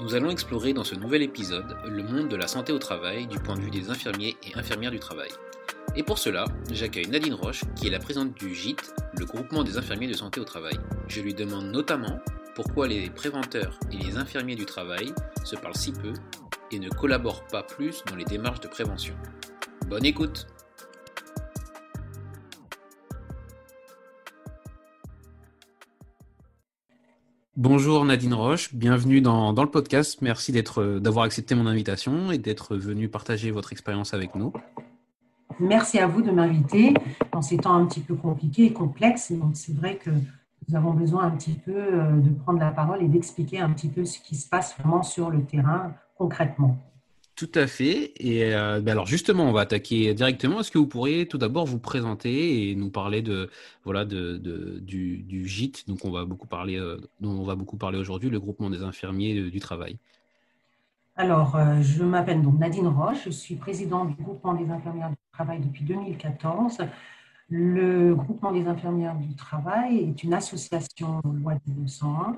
Nous 0.00 0.14
allons 0.14 0.30
explorer 0.30 0.72
dans 0.72 0.84
ce 0.84 0.94
nouvel 0.94 1.22
épisode 1.22 1.76
le 1.84 2.04
monde 2.04 2.28
de 2.28 2.36
la 2.36 2.46
santé 2.46 2.72
au 2.72 2.78
travail 2.78 3.26
du 3.26 3.36
point 3.40 3.56
de 3.56 3.62
vue 3.62 3.70
des 3.70 3.90
infirmiers 3.90 4.36
et 4.44 4.56
infirmières 4.56 4.92
du 4.92 5.00
travail. 5.00 5.30
Et 5.96 6.04
pour 6.04 6.18
cela, 6.18 6.44
j'accueille 6.70 7.08
Nadine 7.08 7.34
Roche, 7.34 7.64
qui 7.74 7.88
est 7.88 7.90
la 7.90 7.98
présidente 7.98 8.32
du 8.34 8.54
GIT, 8.54 8.76
le 9.18 9.24
groupement 9.24 9.64
des 9.64 9.76
infirmiers 9.76 10.06
de 10.06 10.12
santé 10.12 10.38
au 10.38 10.44
travail. 10.44 10.78
Je 11.08 11.20
lui 11.20 11.34
demande 11.34 11.66
notamment 11.72 12.20
pourquoi 12.54 12.86
les 12.86 13.10
préventeurs 13.10 13.76
et 13.90 13.96
les 13.96 14.16
infirmiers 14.16 14.54
du 14.54 14.66
travail 14.66 15.12
se 15.42 15.56
parlent 15.56 15.74
si 15.74 15.90
peu 15.90 16.12
et 16.70 16.78
ne 16.78 16.90
collaborent 16.90 17.46
pas 17.48 17.64
plus 17.64 18.04
dans 18.08 18.14
les 18.14 18.24
démarches 18.24 18.60
de 18.60 18.68
prévention. 18.68 19.16
Bonne 19.88 20.04
écoute 20.04 20.46
Bonjour 27.60 28.04
Nadine 28.04 28.34
Roche, 28.34 28.72
bienvenue 28.72 29.20
dans, 29.20 29.50
le 29.50 29.66
podcast. 29.68 30.22
Merci 30.22 30.52
d'être, 30.52 31.00
d'avoir 31.00 31.24
accepté 31.24 31.56
mon 31.56 31.66
invitation 31.66 32.30
et 32.30 32.38
d'être 32.38 32.76
venue 32.76 33.08
partager 33.08 33.50
votre 33.50 33.72
expérience 33.72 34.14
avec 34.14 34.36
nous. 34.36 34.52
Merci 35.58 35.98
à 35.98 36.06
vous 36.06 36.22
de 36.22 36.30
m'inviter 36.30 36.94
dans 37.32 37.42
ces 37.42 37.56
temps 37.56 37.74
un 37.74 37.84
petit 37.86 37.98
peu 37.98 38.14
compliqués 38.14 38.66
et 38.66 38.72
complexes. 38.72 39.32
Donc, 39.32 39.56
c'est 39.56 39.74
vrai 39.74 39.96
que 39.96 40.10
nous 40.68 40.76
avons 40.76 40.92
besoin 40.92 41.24
un 41.24 41.30
petit 41.32 41.54
peu 41.54 41.74
euh, 41.74 42.12
de 42.20 42.30
prendre 42.30 42.60
la 42.60 42.70
parole 42.70 43.02
et 43.02 43.08
d'expliquer 43.08 43.58
un 43.58 43.72
petit 43.72 43.88
peu 43.88 44.04
ce 44.04 44.20
qui 44.20 44.36
se 44.36 44.48
passe 44.48 44.78
vraiment 44.78 45.02
sur 45.02 45.28
le 45.28 45.42
terrain 45.44 45.94
concrètement. 46.16 46.78
Tout 47.38 47.52
à 47.54 47.68
fait. 47.68 48.14
Et 48.18 48.52
euh, 48.52 48.80
ben 48.80 48.90
alors 48.90 49.06
justement, 49.06 49.44
on 49.44 49.52
va 49.52 49.60
attaquer 49.60 50.12
directement. 50.12 50.58
Est-ce 50.58 50.72
que 50.72 50.78
vous 50.78 50.88
pourriez 50.88 51.28
tout 51.28 51.38
d'abord 51.38 51.66
vous 51.66 51.78
présenter 51.78 52.68
et 52.68 52.74
nous 52.74 52.90
parler 52.90 53.22
de 53.22 53.48
voilà 53.84 54.04
de, 54.04 54.38
de 54.38 54.80
du, 54.80 55.18
du, 55.18 55.46
GIT, 55.46 55.84
donc 55.86 56.04
on 56.04 56.10
va 56.10 56.24
beaucoup 56.24 56.48
parler, 56.48 56.80
euh, 56.80 56.96
dont 57.20 57.30
on 57.30 57.44
va 57.44 57.54
beaucoup 57.54 57.76
parler 57.76 57.96
aujourd'hui, 57.96 58.28
le 58.28 58.40
groupement 58.40 58.70
des 58.70 58.82
infirmiers 58.82 59.52
du 59.52 59.60
travail? 59.60 59.98
Alors, 61.14 61.54
euh, 61.54 61.80
je 61.80 62.02
m'appelle 62.02 62.42
donc 62.42 62.58
Nadine 62.58 62.88
Roche, 62.88 63.26
je 63.26 63.30
suis 63.30 63.54
présidente 63.54 64.16
du 64.16 64.20
groupement 64.20 64.54
des 64.54 64.68
infirmières 64.68 65.10
du 65.10 65.16
travail 65.30 65.60
depuis 65.60 65.84
2014. 65.84 66.78
Le 67.50 68.16
groupement 68.16 68.50
des 68.50 68.66
infirmières 68.66 69.14
du 69.14 69.36
travail 69.36 69.98
est 69.98 70.24
une 70.24 70.34
association 70.34 71.20
loi 71.24 71.54
201 71.68 72.36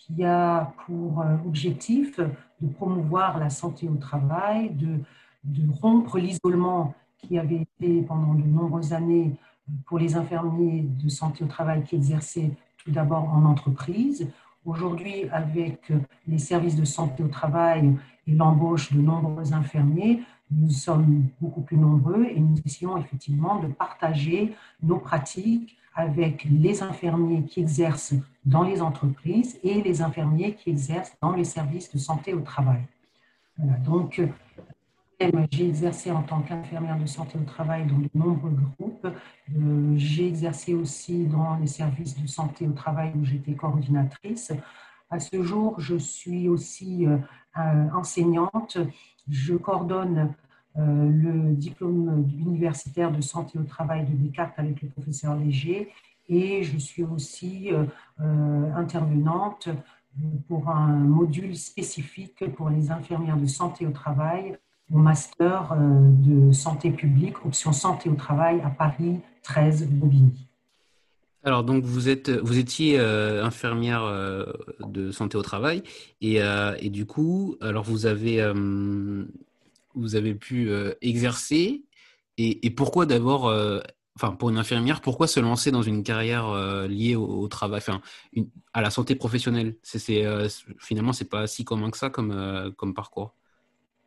qui 0.00 0.24
a 0.24 0.72
pour 0.86 1.20
euh, 1.20 1.36
objectif 1.46 2.18
de 2.18 2.68
promouvoir 2.68 3.38
la 3.38 3.50
santé 3.50 3.88
au 3.88 3.96
travail, 3.96 4.70
de, 4.70 4.98
de 5.44 5.70
rompre 5.80 6.18
l'isolement 6.18 6.94
qui 7.18 7.38
avait 7.38 7.62
été 7.62 8.02
pendant 8.02 8.34
de 8.34 8.42
nombreuses 8.42 8.92
années 8.92 9.32
pour 9.86 9.98
les 9.98 10.16
infirmiers 10.16 10.82
de 10.82 11.08
santé 11.08 11.44
au 11.44 11.46
travail 11.46 11.84
qui 11.84 11.96
exerçaient 11.96 12.50
tout 12.78 12.90
d'abord 12.90 13.28
en 13.28 13.44
entreprise. 13.44 14.28
Aujourd'hui, 14.64 15.28
avec 15.30 15.92
les 16.26 16.38
services 16.38 16.76
de 16.76 16.84
santé 16.84 17.22
au 17.22 17.28
travail 17.28 17.94
et 18.26 18.32
l'embauche 18.32 18.92
de 18.92 19.00
nombreux 19.00 19.52
infirmiers, 19.52 20.22
nous 20.50 20.70
sommes 20.70 21.28
beaucoup 21.40 21.60
plus 21.60 21.76
nombreux 21.76 22.24
et 22.24 22.40
nous 22.40 22.56
essayons 22.64 22.96
effectivement 22.98 23.60
de 23.60 23.68
partager 23.68 24.54
nos 24.82 24.98
pratiques 24.98 25.76
avec 26.00 26.44
les 26.44 26.82
infirmiers 26.82 27.44
qui 27.44 27.60
exercent 27.60 28.14
dans 28.44 28.62
les 28.62 28.80
entreprises 28.80 29.58
et 29.62 29.82
les 29.82 30.00
infirmiers 30.02 30.54
qui 30.54 30.70
exercent 30.70 31.16
dans 31.20 31.32
les 31.32 31.44
services 31.44 31.92
de 31.92 31.98
santé 31.98 32.32
au 32.32 32.40
travail. 32.40 32.82
donc, 33.84 34.20
j'ai 35.50 35.68
exercé 35.68 36.10
en 36.10 36.22
tant 36.22 36.40
qu'infirmière 36.40 36.98
de 36.98 37.04
santé 37.04 37.38
au 37.38 37.44
travail 37.44 37.86
dans 37.86 37.98
de 37.98 38.08
nombreux 38.14 38.50
groupes. 38.78 39.06
Euh, 39.06 39.92
j'ai 39.96 40.26
exercé 40.26 40.72
aussi 40.72 41.26
dans 41.26 41.56
les 41.56 41.66
services 41.66 42.18
de 42.18 42.26
santé 42.26 42.66
au 42.66 42.72
travail 42.72 43.12
où 43.14 43.24
j'étais 43.24 43.52
coordinatrice. 43.52 44.52
À 45.10 45.18
ce 45.20 45.42
jour, 45.42 45.78
je 45.78 45.96
suis 45.96 46.48
aussi 46.48 47.06
euh, 47.06 47.18
enseignante. 47.92 48.78
Je 49.28 49.54
coordonne 49.54 50.18
euh, 50.18 50.26
le 50.76 51.54
diplôme 51.54 52.26
universitaire 52.38 53.10
de 53.10 53.20
santé 53.20 53.58
au 53.58 53.64
travail 53.64 54.06
de 54.06 54.12
Descartes 54.14 54.58
avec 54.58 54.80
le 54.82 54.88
professeur 54.88 55.36
Léger 55.36 55.90
et 56.30 56.62
je 56.62 56.78
suis 56.78 57.02
aussi 57.02 57.72
euh, 57.72 57.84
euh, 58.20 58.72
intervenante 58.74 59.68
pour 60.48 60.68
un 60.68 60.88
module 60.88 61.56
spécifique 61.56 62.44
pour 62.54 62.70
les 62.70 62.90
infirmières 62.90 63.36
de 63.36 63.46
santé 63.46 63.86
au 63.86 63.90
travail 63.90 64.56
au 64.92 64.98
master 64.98 65.76
de 65.78 66.50
santé 66.50 66.90
publique, 66.90 67.46
option 67.46 67.72
santé 67.72 68.10
au 68.10 68.16
travail 68.16 68.60
à 68.64 68.70
Paris 68.70 69.20
13 69.44 69.86
Bobigny. 69.88 70.48
Alors 71.44 71.62
donc 71.62 71.84
vous 71.84 72.08
êtes 72.08 72.28
vous 72.28 72.58
étiez 72.58 72.98
infirmière 72.98 74.02
de 74.80 75.12
santé 75.12 75.38
au 75.38 75.42
travail 75.42 75.84
et, 76.20 76.40
et, 76.80 76.90
du 76.90 77.06
coup 77.06 77.54
alors 77.60 77.84
vous 77.84 78.06
avez 78.06 78.42
vous 79.94 80.16
avez 80.16 80.34
pu 80.34 80.70
euh, 80.70 80.94
exercer 81.02 81.84
et, 82.42 82.70
pourquoi 82.70 83.04
d'abord, 83.04 83.48
euh, 83.48 83.80
enfin 84.16 84.32
pour 84.32 84.48
une 84.48 84.56
infirmière, 84.56 85.02
pourquoi 85.02 85.26
se 85.26 85.40
lancer 85.40 85.70
dans 85.70 85.82
une 85.82 86.02
carrière 86.02 86.48
euh, 86.48 86.86
liée 86.86 87.14
au, 87.14 87.46
travail, 87.48 87.78
enfin 87.78 88.00
à 88.72 88.80
la 88.80 88.88
santé 88.88 89.14
professionnelle? 89.14 89.76
C'est 89.82 90.24
finalement 90.78 91.12
c'est 91.12 91.28
pas 91.28 91.46
si 91.46 91.66
commun 91.66 91.90
que 91.90 91.98
ça 91.98 92.08
comme 92.08 92.72
comme 92.78 92.94
parcours. 92.94 93.34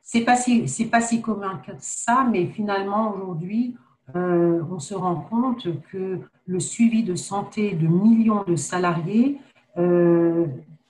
C'est 0.02 0.22
pas 0.22 0.36
si 0.36 0.66
pas 0.88 1.02
si 1.02 1.22
commun 1.22 1.62
que 1.64 1.74
ça, 1.78 2.28
mais 2.32 2.48
finalement 2.48 3.14
aujourd'hui 3.14 3.76
on 4.16 4.80
se 4.80 4.96
rend 4.96 5.18
compte 5.18 5.68
que 5.92 6.20
le 6.48 6.60
suivi 6.60 7.04
de 7.04 7.14
santé 7.14 7.76
de 7.76 7.86
millions 7.86 8.44
de 8.48 8.56
salariés 8.56 9.38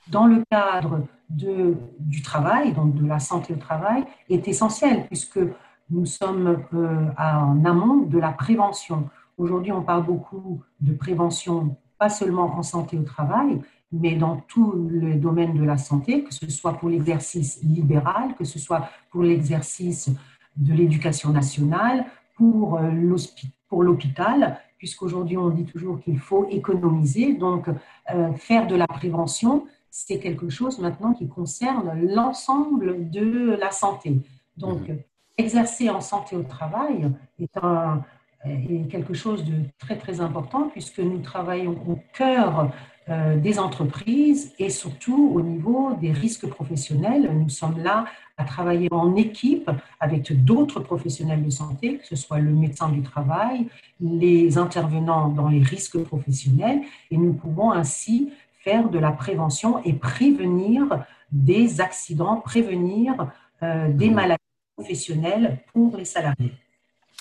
dans 0.07 0.25
le 0.25 0.43
cadre 0.49 1.07
de, 1.29 1.75
du 1.99 2.21
travail, 2.21 2.73
donc 2.73 2.95
de 2.95 3.05
la 3.05 3.19
santé 3.19 3.53
au 3.53 3.57
travail, 3.57 4.03
est 4.29 4.47
essentiel 4.47 5.07
puisque 5.07 5.39
nous 5.89 6.05
sommes 6.05 6.63
euh, 6.73 7.09
en 7.17 7.63
amont 7.65 7.97
de 7.97 8.19
la 8.19 8.31
prévention. 8.31 9.09
Aujourd'hui, 9.37 9.71
on 9.71 9.81
parle 9.81 10.05
beaucoup 10.05 10.61
de 10.79 10.93
prévention, 10.93 11.75
pas 11.97 12.09
seulement 12.09 12.55
en 12.57 12.63
santé 12.63 12.97
au 12.97 13.03
travail, 13.03 13.61
mais 13.91 14.15
dans 14.15 14.37
tous 14.47 14.89
les 14.89 15.15
domaines 15.15 15.55
de 15.55 15.63
la 15.63 15.77
santé, 15.77 16.23
que 16.23 16.33
ce 16.33 16.49
soit 16.49 16.73
pour 16.73 16.89
l'exercice 16.89 17.61
libéral, 17.63 18.35
que 18.35 18.43
ce 18.43 18.59
soit 18.59 18.89
pour 19.11 19.23
l'exercice 19.23 20.09
de 20.55 20.73
l'éducation 20.73 21.29
nationale, 21.29 22.05
pour 22.35 22.77
euh, 22.77 22.89
l'hôpital, 23.71 24.59
puisqu'aujourd'hui 24.77 25.37
on 25.37 25.49
dit 25.49 25.65
toujours 25.65 25.99
qu'il 25.99 26.19
faut 26.19 26.47
économiser, 26.49 27.33
donc 27.33 27.69
euh, 28.13 28.33
faire 28.33 28.67
de 28.67 28.75
la 28.75 28.87
prévention, 28.87 29.65
c'est 29.95 30.17
quelque 30.17 30.49
chose 30.49 30.79
maintenant 30.79 31.13
qui 31.13 31.27
concerne 31.27 31.91
l'ensemble 32.01 33.11
de 33.11 33.55
la 33.59 33.69
santé. 33.69 34.15
Donc, 34.57 34.89
mhm. 34.89 34.97
exercer 35.37 35.87
en 35.87 36.01
santé 36.01 36.35
au 36.35 36.41
travail 36.41 37.11
est, 37.39 37.55
un, 37.61 38.03
est, 38.43 38.89
quelque 38.89 39.13
chose 39.13 39.45
de 39.45 39.53
très, 39.77 39.95
très 39.95 40.19
important 40.19 40.67
puisque 40.69 40.97
nous 40.97 41.19
travaillons 41.19 41.77
au 41.87 41.99
cœur 42.11 42.71
euh, 43.07 43.37
des 43.37 43.59
entreprises 43.59 44.55
et 44.57 44.71
surtout 44.71 45.31
au 45.35 45.41
niveau 45.41 45.93
des 46.01 46.11
risques 46.11 46.47
professionnels. 46.47 47.29
Nous 47.31 47.49
sommes 47.49 47.77
là 47.77 48.05
à 48.37 48.45
travailler 48.45 48.87
en 48.91 49.15
équipe 49.15 49.69
avec 49.99 50.43
d'autres 50.43 50.79
professionnels 50.79 51.45
de 51.45 51.51
santé, 51.51 51.97
que 51.99 52.07
ce 52.07 52.15
soit 52.15 52.39
le 52.39 52.51
médecin 52.51 52.89
du 52.89 53.03
travail, 53.03 53.67
les 54.01 54.57
intervenants 54.57 55.29
dans 55.29 55.49
les 55.49 55.61
risques 55.61 56.03
professionnels, 56.03 56.81
et 57.11 57.17
nous 57.17 57.33
pouvons 57.33 57.71
ainsi 57.71 58.31
faire 58.63 58.89
de 58.89 58.97
la 58.97 59.11
prévention 59.11 59.83
et 59.83 59.93
prévenir 59.93 61.05
des 61.31 61.81
accidents, 61.81 62.37
prévenir 62.37 63.13
euh, 63.61 63.89
des 63.91 64.09
mmh. 64.09 64.13
maladies 64.13 64.43
professionnelles 64.77 65.59
pour 65.73 65.97
les 65.97 66.05
salariés. 66.05 66.53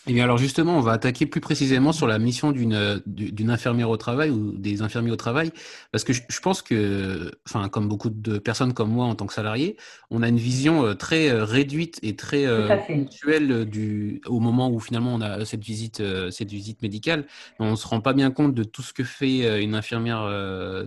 Et 0.08 0.10
eh 0.10 0.14
bien 0.14 0.25
alors 0.25 0.37
justement, 0.37 0.76
on 0.76 0.81
va 0.81 0.90
attaquer 0.90 1.26
plus 1.26 1.40
précisément 1.40 1.93
sur 1.93 2.08
la 2.08 2.19
mission 2.19 2.50
d'une 2.50 3.00
d'une 3.06 3.50
infirmière 3.50 3.88
au 3.88 3.96
travail 3.96 4.31
ou 4.31 4.50
des 4.50 4.82
infirmiers 4.82 5.12
au 5.12 5.16
travail, 5.16 5.52
parce 5.93 6.02
que 6.02 6.12
je, 6.12 6.40
pense 6.40 6.60
que, 6.60 7.31
enfin, 7.46 7.69
comme 7.69 7.88
beaucoup 7.88 8.10
de 8.10 8.38
personnes 8.38 8.72
comme 8.72 8.90
moi 8.90 9.06
en 9.06 9.14
tant 9.14 9.26
que 9.26 9.32
salarié, 9.32 9.76
on 10.10 10.25
a 10.25 10.28
une 10.28 10.38
vision 10.38 10.84
euh, 10.84 10.94
très 10.94 11.28
euh, 11.28 11.44
réduite 11.44 12.00
et 12.02 12.16
très 12.16 12.44
ponctuelle 12.88 13.64
du 13.64 14.20
au 14.26 14.40
moment 14.40 14.72
où 14.72 14.81
finalement 14.81 15.14
on 15.14 15.20
a 15.20 15.44
cette 15.44 15.62
visite 15.62 16.02
cette 16.32 16.50
visite 16.50 16.82
médicale, 16.82 17.25
on 17.60 17.76
se 17.76 17.87
rend 17.87 18.00
pas 18.00 18.12
bien 18.12 18.32
compte 18.32 18.54
de 18.54 18.64
tout 18.64 18.82
ce 18.82 18.93
que 18.93 19.04
fait 19.04 19.62
une 19.62 19.76
infirmière 19.76 20.28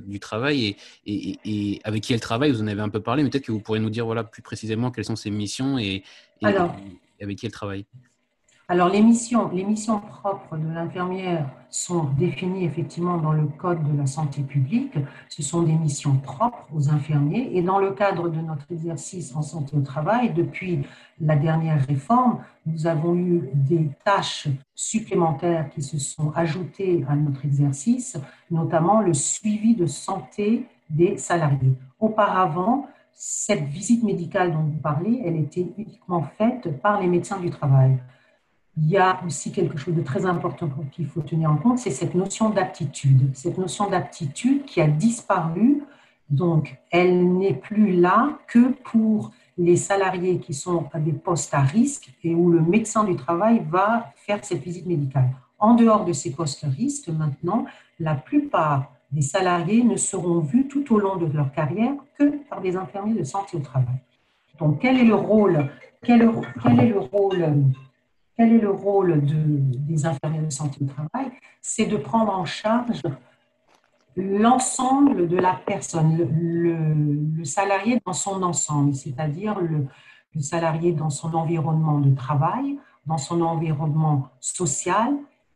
du 0.06 0.20
travail 0.20 0.76
et, 1.06 1.40
et, 1.46 1.80
avec 1.86 2.04
qui 2.04 2.12
elle 2.12 2.20
travaille. 2.20 2.52
Vous 2.52 2.62
en 2.62 2.68
avez 2.68 2.82
un 2.82 2.90
peu 2.90 3.00
parlé, 3.02 3.24
mais 3.24 3.30
peut-être 3.30 3.46
que 3.46 3.54
vous 3.54 3.62
pourrez 3.62 3.80
nous 3.80 3.90
dire 3.90 4.06
voilà 4.06 4.26
plus 4.26 4.42
précisément 4.42 4.92
quelles 4.92 5.06
sont 5.06 5.16
ses 5.16 5.32
missions 5.32 5.80
et, 5.80 6.04
avec 6.44 7.38
qui 7.38 7.46
elle 7.46 7.54
travaille. 7.54 7.86
Alors, 8.68 8.90
les 8.90 9.04
missions, 9.04 9.52
les 9.52 9.64
missions 9.64 10.00
propres 10.00 10.58
de 10.58 10.68
l'infirmière 10.68 11.48
sont 11.70 12.06
définies 12.18 12.66
effectivement 12.66 13.18
dans 13.18 13.32
le 13.32 13.46
Code 13.46 13.84
de 13.84 13.96
la 13.96 14.08
santé 14.08 14.42
publique. 14.42 14.98
Ce 15.30 15.44
sont 15.44 15.62
des 15.62 15.74
missions 15.74 16.18
propres 16.18 16.68
aux 16.74 16.90
infirmiers. 16.90 17.52
Et 17.54 17.62
dans 17.62 17.78
le 17.78 17.92
cadre 17.92 18.28
de 18.28 18.42
notre 18.42 18.66
exercice 18.72 19.36
en 19.36 19.44
santé 19.44 19.78
au 19.78 19.82
travail, 19.82 20.34
depuis 20.34 20.82
la 21.22 21.36
dernière 21.36 21.86
réforme, 21.86 22.40
nous 22.66 22.88
avons 22.88 23.16
eu 23.16 23.52
des 23.54 23.88
tâches 24.04 24.48
supplémentaires 24.74 25.70
qui 25.70 25.84
se 25.84 26.00
sont 26.00 26.32
ajoutées 26.34 27.06
à 27.08 27.16
notre 27.16 27.46
exercice, 27.46 28.18
notamment 28.50 29.00
le 29.00 29.14
suivi 29.14 29.76
de 29.76 29.86
santé 29.86 30.66
des 30.90 31.18
salariés. 31.18 31.76
Auparavant, 32.00 32.88
cette 33.14 33.66
visite 33.66 34.04
médicale 34.04 34.54
dont 34.54 34.64
vous 34.64 34.80
parlez, 34.82 35.22
elle 35.24 35.36
était 35.36 35.68
uniquement 35.78 36.24
faite 36.24 36.82
par 36.82 37.00
les 37.00 37.08
médecins 37.08 37.40
du 37.40 37.52
travail 37.52 38.00
il 38.78 38.90
y 38.90 38.98
a 38.98 39.22
aussi 39.26 39.52
quelque 39.52 39.78
chose 39.78 39.96
de 39.96 40.02
très 40.02 40.26
important 40.26 40.70
qu'il 40.92 41.08
faut 41.08 41.22
tenir 41.22 41.50
en 41.50 41.56
compte, 41.56 41.80
c'est 41.80 41.92
cette 41.92 42.14
notion 42.14 42.50
d'aptitude. 42.50 43.30
Cette 43.34 43.58
notion 43.58 43.90
d'aptitude 43.90 44.66
qui 44.66 44.82
a 44.82 44.88
disparu, 44.88 45.84
donc 46.30 46.78
elle 46.92 47.38
n'est 47.38 47.54
plus 47.54 47.94
là 47.94 48.38
que 48.48 48.72
pour 48.84 49.32
les 49.58 49.78
salariés 49.78 50.40
qui 50.40 50.54
sont 50.54 50.90
à 50.92 51.00
des 51.00 51.14
postes 51.14 51.54
à 51.54 51.62
risque 51.62 52.10
et 52.24 52.36
où 52.36 52.52
le 52.52 52.60
médecin 52.60 53.06
du 53.06 53.16
travail 53.16 53.66
va 53.70 54.12
faire 54.16 54.44
cette 54.44 54.62
visite 54.62 54.86
médicale. 54.86 55.30
En 55.58 55.76
dehors 55.76 56.04
de 56.04 56.12
ces 56.12 56.32
postes 56.32 56.66
à 56.66 56.68
risque, 56.68 57.08
maintenant, 57.08 57.66
la 58.00 58.16
plupart 58.16 58.92
des 59.12 59.22
salariés 59.22 59.84
ne 59.86 59.96
seront 59.96 60.40
vus 60.40 60.68
tout 60.68 60.94
au 60.94 61.00
long 61.00 61.16
de 61.16 61.26
leur 61.28 61.54
carrière 61.54 61.94
que 62.20 62.44
par 62.50 62.60
des 62.60 62.76
infirmiers 62.76 63.14
de 63.14 63.24
santé 63.24 63.56
au 63.56 63.62
travail. 63.62 63.96
Donc, 64.60 64.80
quel 64.82 64.98
est 64.98 65.06
le 65.06 65.16
rôle, 65.16 65.70
quel 66.02 66.22
est 66.24 66.90
le 66.90 67.00
rôle 67.00 67.72
quel 68.36 68.54
est 68.54 68.60
le 68.60 68.72
rôle 68.72 69.22
des 69.24 70.06
infirmiers 70.06 70.42
de 70.42 70.50
santé 70.50 70.80
au 70.82 70.86
travail 70.86 71.32
C'est 71.62 71.86
de 71.86 71.98
prendre 71.98 72.34
en 72.34 72.46
charge 72.46 73.02
l'ensemble 74.18 75.28
de 75.28 75.38
la 75.38 75.54
personne, 75.54 76.18
le, 76.18 77.44
salarié 77.44 78.02
dans 78.06 78.14
son 78.14 78.44
ensemble, 78.44 78.94
c'est-à-dire 78.94 79.60
le, 79.60 79.88
salarié 80.42 80.92
dans 80.92 81.10
son 81.10 81.34
environnement 81.34 82.00
de 82.00 82.14
travail, 82.14 82.78
dans 83.06 83.18
son 83.18 83.42
environnement 83.42 84.30
social. 84.42 85.14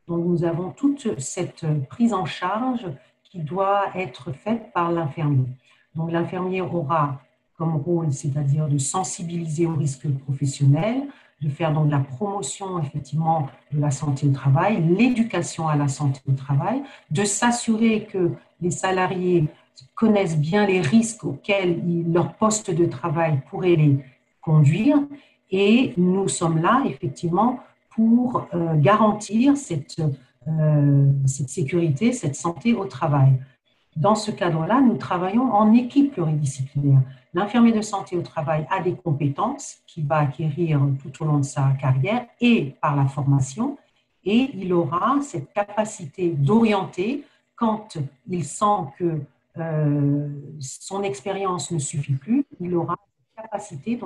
Donc 0.07 0.25
nous 0.25 0.43
avons 0.45 0.71
toute 0.71 1.19
cette 1.19 1.65
prise 1.89 2.13
en 2.13 2.25
charge 2.25 2.87
qui 3.23 3.39
doit 3.39 3.85
être 3.95 4.31
faite 4.31 4.71
par 4.73 4.91
l'infirmier. 4.91 5.47
Donc 5.95 6.11
l'infirmier 6.11 6.61
aura 6.61 7.19
comme 7.59 7.75
rôle, 7.75 8.11
c'est-à-dire 8.13 8.69
de 8.69 8.77
sensibiliser 8.77 9.67
aux 9.67 9.75
risques 9.75 10.09
professionnels, 10.25 11.01
de 11.41 11.49
faire 11.49 11.73
donc 11.73 11.91
la 11.91 11.99
promotion 11.99 12.81
effectivement 12.81 13.47
de 13.73 13.79
la 13.79 13.91
santé 13.91 14.27
au 14.27 14.31
travail, 14.31 14.81
l'éducation 14.97 15.67
à 15.67 15.75
la 15.75 15.89
santé 15.89 16.21
au 16.27 16.31
travail, 16.31 16.81
de 17.11 17.23
s'assurer 17.25 18.07
que 18.11 18.31
les 18.61 18.71
salariés 18.71 19.47
connaissent 19.93 20.37
bien 20.37 20.65
les 20.65 20.79
risques 20.81 21.25
auxquels 21.25 21.81
leur 22.11 22.33
poste 22.35 22.71
de 22.71 22.85
travail 22.85 23.41
pourrait 23.49 23.75
les 23.75 23.99
conduire. 24.41 24.97
Et 25.51 25.93
nous 25.97 26.29
sommes 26.29 26.61
là 26.61 26.81
effectivement 26.85 27.59
pour 27.93 28.47
euh, 28.53 28.75
garantir 28.75 29.53
euh, 30.47 31.11
cette 31.25 31.49
sécurité, 31.49 32.13
cette 32.13 32.35
santé 32.35 32.73
au 32.73 32.85
travail. 32.85 33.33
Dans 33.95 34.15
ce 34.15 34.31
cadre-là, 34.31 34.81
nous 34.81 34.95
travaillons 34.95 35.51
en 35.51 35.73
équipe 35.73 36.13
pluridisciplinaire. 36.13 37.01
L'infirmier 37.33 37.71
de 37.71 37.81
santé 37.81 38.17
au 38.17 38.21
travail 38.21 38.65
a 38.71 38.79
des 38.81 38.95
compétences 38.95 39.77
qu'il 39.85 40.07
va 40.07 40.17
acquérir 40.17 40.81
tout 41.01 41.23
au 41.23 41.27
long 41.27 41.37
de 41.37 41.45
sa 41.45 41.71
carrière 41.79 42.25
et 42.41 42.75
par 42.81 42.95
la 42.95 43.05
formation, 43.05 43.77
et 44.25 44.51
il 44.53 44.73
aura 44.73 45.21
cette 45.21 45.53
capacité 45.53 46.29
d'orienter 46.29 47.23
quand 47.55 47.97
il 48.27 48.43
sent 48.43 48.87
que 48.97 49.21
euh, 49.57 50.29
son 50.59 51.03
expérience 51.03 51.71
ne 51.71 51.79
suffit 51.79 52.13
plus, 52.13 52.45
il 52.59 52.75
aura 52.75 52.95
cette 53.35 53.43
capacité 53.43 53.99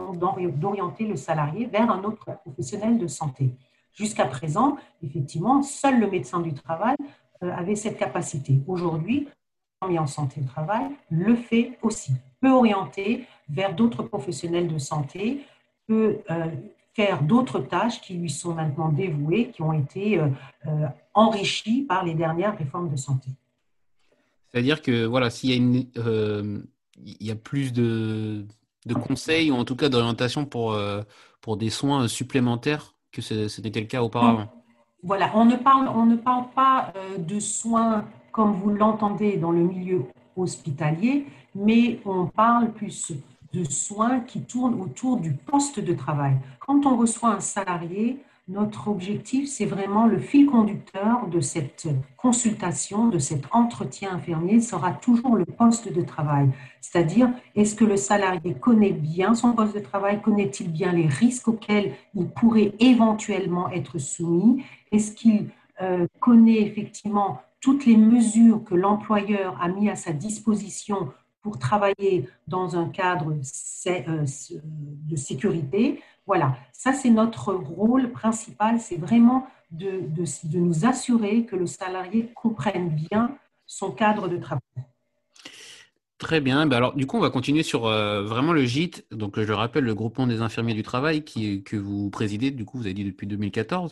d'orienter 0.57 1.05
le 1.05 1.15
salarié 1.15 1.65
vers 1.65 1.89
un 1.89 2.03
autre 2.03 2.37
professionnel 2.43 2.97
de 2.97 3.07
santé. 3.07 3.53
Jusqu'à 3.93 4.25
présent, 4.25 4.77
effectivement, 5.03 5.61
seul 5.61 5.99
le 5.99 6.09
médecin 6.09 6.39
du 6.39 6.53
travail 6.53 6.95
euh, 7.43 7.51
avait 7.55 7.75
cette 7.75 7.97
capacité. 7.97 8.59
Aujourd'hui, 8.67 9.27
en 9.97 10.07
santé 10.07 10.41
au 10.41 10.45
travail 10.45 10.87
le 11.09 11.35
fait 11.35 11.77
aussi, 11.81 12.13
peut 12.43 12.51
orienter 12.51 13.25
vers 13.49 13.73
d'autres 13.73 14.03
professionnels 14.03 14.67
de 14.67 14.77
santé, 14.77 15.45
peut 15.87 16.17
euh, 16.29 16.47
faire 16.93 17.23
d'autres 17.23 17.59
tâches 17.59 18.01
qui 18.01 18.15
lui 18.15 18.29
sont 18.29 18.53
maintenant 18.53 18.89
dévouées, 18.89 19.49
qui 19.51 19.61
ont 19.61 19.71
été 19.71 20.19
euh, 20.19 20.27
euh, 20.67 20.87
enrichies 21.13 21.83
par 21.83 22.03
les 22.03 22.13
dernières 22.13 22.57
réformes 22.57 22.89
de 22.89 22.97
santé. 22.97 23.29
C'est-à-dire 24.51 24.81
que 24.81 25.05
voilà, 25.05 25.29
s'il 25.29 25.49
y 25.49 25.53
a 25.53 25.55
une, 25.55 25.87
il 26.97 27.27
y 27.27 27.31
a 27.31 27.35
plus 27.35 27.71
de, 27.71 28.45
de, 28.85 28.93
conseils 28.93 29.49
ou 29.49 29.55
en 29.55 29.63
tout 29.63 29.75
cas 29.75 29.89
d'orientation 29.89 30.45
pour, 30.45 30.77
pour 31.41 31.57
des 31.57 31.71
soins 31.71 32.07
supplémentaires 32.07 32.93
que 33.11 33.21
ce 33.21 33.61
n'était 33.61 33.79
le 33.79 33.87
cas 33.87 34.03
auparavant? 34.03 34.47
Voilà, 35.01 35.31
on 35.33 35.45
ne 35.45 35.55
parle, 35.55 35.88
on 35.88 36.05
ne 36.05 36.17
parle 36.17 36.45
pas 36.55 36.93
de 37.17 37.39
soins 37.39 38.05
comme 38.31 38.53
vous 38.53 38.69
l'entendez 38.69 39.38
dans 39.38 39.51
le 39.51 39.63
milieu 39.63 40.05
hospitalier, 40.35 41.25
mais 41.55 41.99
on 42.05 42.27
parle 42.27 42.71
plus 42.71 43.13
de 43.53 43.63
soins 43.63 44.19
qui 44.21 44.41
tournent 44.41 44.81
autour 44.81 45.17
du 45.17 45.31
poste 45.31 45.79
de 45.79 45.93
travail. 45.93 46.35
Quand 46.59 46.85
on 46.85 46.97
reçoit 46.97 47.29
un 47.29 47.39
salarié, 47.39 48.19
notre 48.49 48.89
objectif, 48.89 49.47
c'est 49.47 49.65
vraiment 49.65 50.05
le 50.05 50.19
fil 50.19 50.47
conducteur 50.47 51.27
de 51.27 51.39
cette 51.39 51.87
consultation, 52.17 53.07
de 53.07 53.17
cet 53.17 53.45
entretien 53.51 54.15
infirmier, 54.15 54.59
sera 54.59 54.91
toujours 54.91 55.37
le 55.37 55.45
poste 55.45 55.93
de 55.93 56.01
travail. 56.01 56.49
C'est-à-dire, 56.81 57.29
est-ce 57.55 57.73
que 57.73 57.85
le 57.85 57.95
salarié 57.95 58.53
connaît 58.53 58.91
bien 58.91 59.33
son 59.33 59.53
poste 59.53 59.75
de 59.75 59.79
travail? 59.79 60.21
Connaît-il 60.21 60.69
bien 60.69 60.91
les 60.91 61.07
risques 61.07 61.47
auxquels 61.47 61.93
il 62.15 62.27
pourrait 62.27 62.73
éventuellement 62.79 63.69
être 63.69 63.97
soumis? 63.97 64.63
Est-ce 64.91 65.13
qu'il 65.13 65.47
euh, 65.81 66.05
connaît 66.19 66.61
effectivement 66.61 67.41
toutes 67.63 67.86
les 67.86 67.96
mesures 67.96 68.62
que 68.65 68.75
l'employeur 68.75 69.58
a 69.62 69.70
mis 69.70 69.89
à 69.89 69.96
sa 69.96 70.12
disposition 70.12 71.13
pour 71.41 71.58
travailler 71.58 72.27
dans 72.46 72.75
un 72.75 72.89
cadre 72.89 73.34
euh, 73.88 74.25
de 74.25 75.15
sécurité. 75.15 76.01
Voilà, 76.27 76.58
ça 76.74 76.91
c'est 76.91 77.10
notre 77.10 77.53
rôle 77.53 78.12
principal, 78.12 78.82
c'est 78.82 78.98
vraiment 78.98 79.48
de, 79.72 80.01
de, 80.01 80.58
nous 80.58 80.86
assurer 80.86 81.46
que 81.46 81.55
le 81.55 81.65
salarié 81.65 82.32
comprenne 82.36 82.89
bien 82.89 83.38
son 83.65 83.91
cadre 83.91 84.27
de 84.27 84.38
travail. 84.38 84.62
Très 86.17 86.41
bien. 86.41 86.65
Ben 86.65 86.77
alors, 86.77 86.96
du 86.96 87.05
coup, 87.05 87.17
on 87.17 87.22
va 87.22 87.29
continuer 87.29 87.63
sur 87.63 87.86
euh, 87.86 88.24
vraiment 88.24 88.53
le 88.53 88.63
GIT. 88.63 89.05
Donc, 89.12 89.41
je 89.41 89.51
rappelle, 89.51 89.84
le 89.84 89.96
groupement 89.96 90.27
des 90.27 90.41
infirmiers 90.41 90.74
du 90.74 90.84
travail 90.84 91.24
qui, 91.24 91.63
que 91.63 91.75
vous 91.75 92.10
présidez. 92.10 92.51
Du 92.51 92.63
coup, 92.65 92.77
vous 92.77 92.86
avez 92.86 92.93
dit 92.93 93.03
depuis 93.03 93.27
2014. 93.27 93.91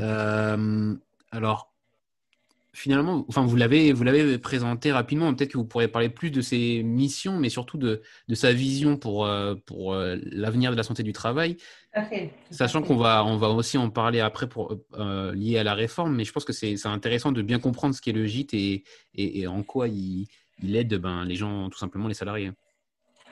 Euh, 0.00 0.94
alors, 1.32 1.73
finalement, 2.74 3.24
enfin, 3.28 3.46
vous 3.46 3.56
l'avez, 3.56 3.92
vous 3.92 4.02
l'avez 4.02 4.36
présenté 4.36 4.92
rapidement. 4.92 5.32
Peut-être 5.32 5.52
que 5.52 5.58
vous 5.58 5.64
pourriez 5.64 5.88
parler 5.88 6.08
plus 6.10 6.30
de 6.30 6.40
ses 6.40 6.82
missions, 6.82 7.38
mais 7.38 7.48
surtout 7.48 7.78
de, 7.78 8.02
de 8.28 8.34
sa 8.34 8.52
vision 8.52 8.96
pour, 8.96 9.24
euh, 9.24 9.54
pour 9.64 9.94
euh, 9.94 10.16
l'avenir 10.24 10.72
de 10.72 10.76
la 10.76 10.82
santé 10.82 11.02
du 11.04 11.12
travail. 11.12 11.56
Sachant 12.50 12.82
qu'on 12.82 12.96
va, 12.96 13.24
on 13.24 13.36
va 13.36 13.48
aussi 13.48 13.78
en 13.78 13.88
parler 13.88 14.18
après 14.18 14.48
pour 14.48 14.76
euh, 14.94 15.32
lié 15.34 15.56
à 15.56 15.62
la 15.62 15.74
réforme, 15.74 16.16
mais 16.16 16.24
je 16.24 16.32
pense 16.32 16.44
que 16.44 16.52
c'est, 16.52 16.74
intéressant 16.86 17.30
de 17.30 17.42
bien 17.42 17.60
comprendre 17.60 17.94
ce 17.94 18.02
qu'est 18.02 18.12
le 18.12 18.26
gîte 18.26 18.52
et, 18.52 18.82
et, 19.14 19.46
en 19.46 19.62
quoi 19.62 19.86
il, 19.86 20.26
il 20.62 20.74
aide 20.74 20.94
ben, 20.96 21.24
les 21.24 21.36
gens, 21.36 21.70
tout 21.70 21.78
simplement 21.78 22.08
les 22.08 22.14
salariés. 22.14 22.50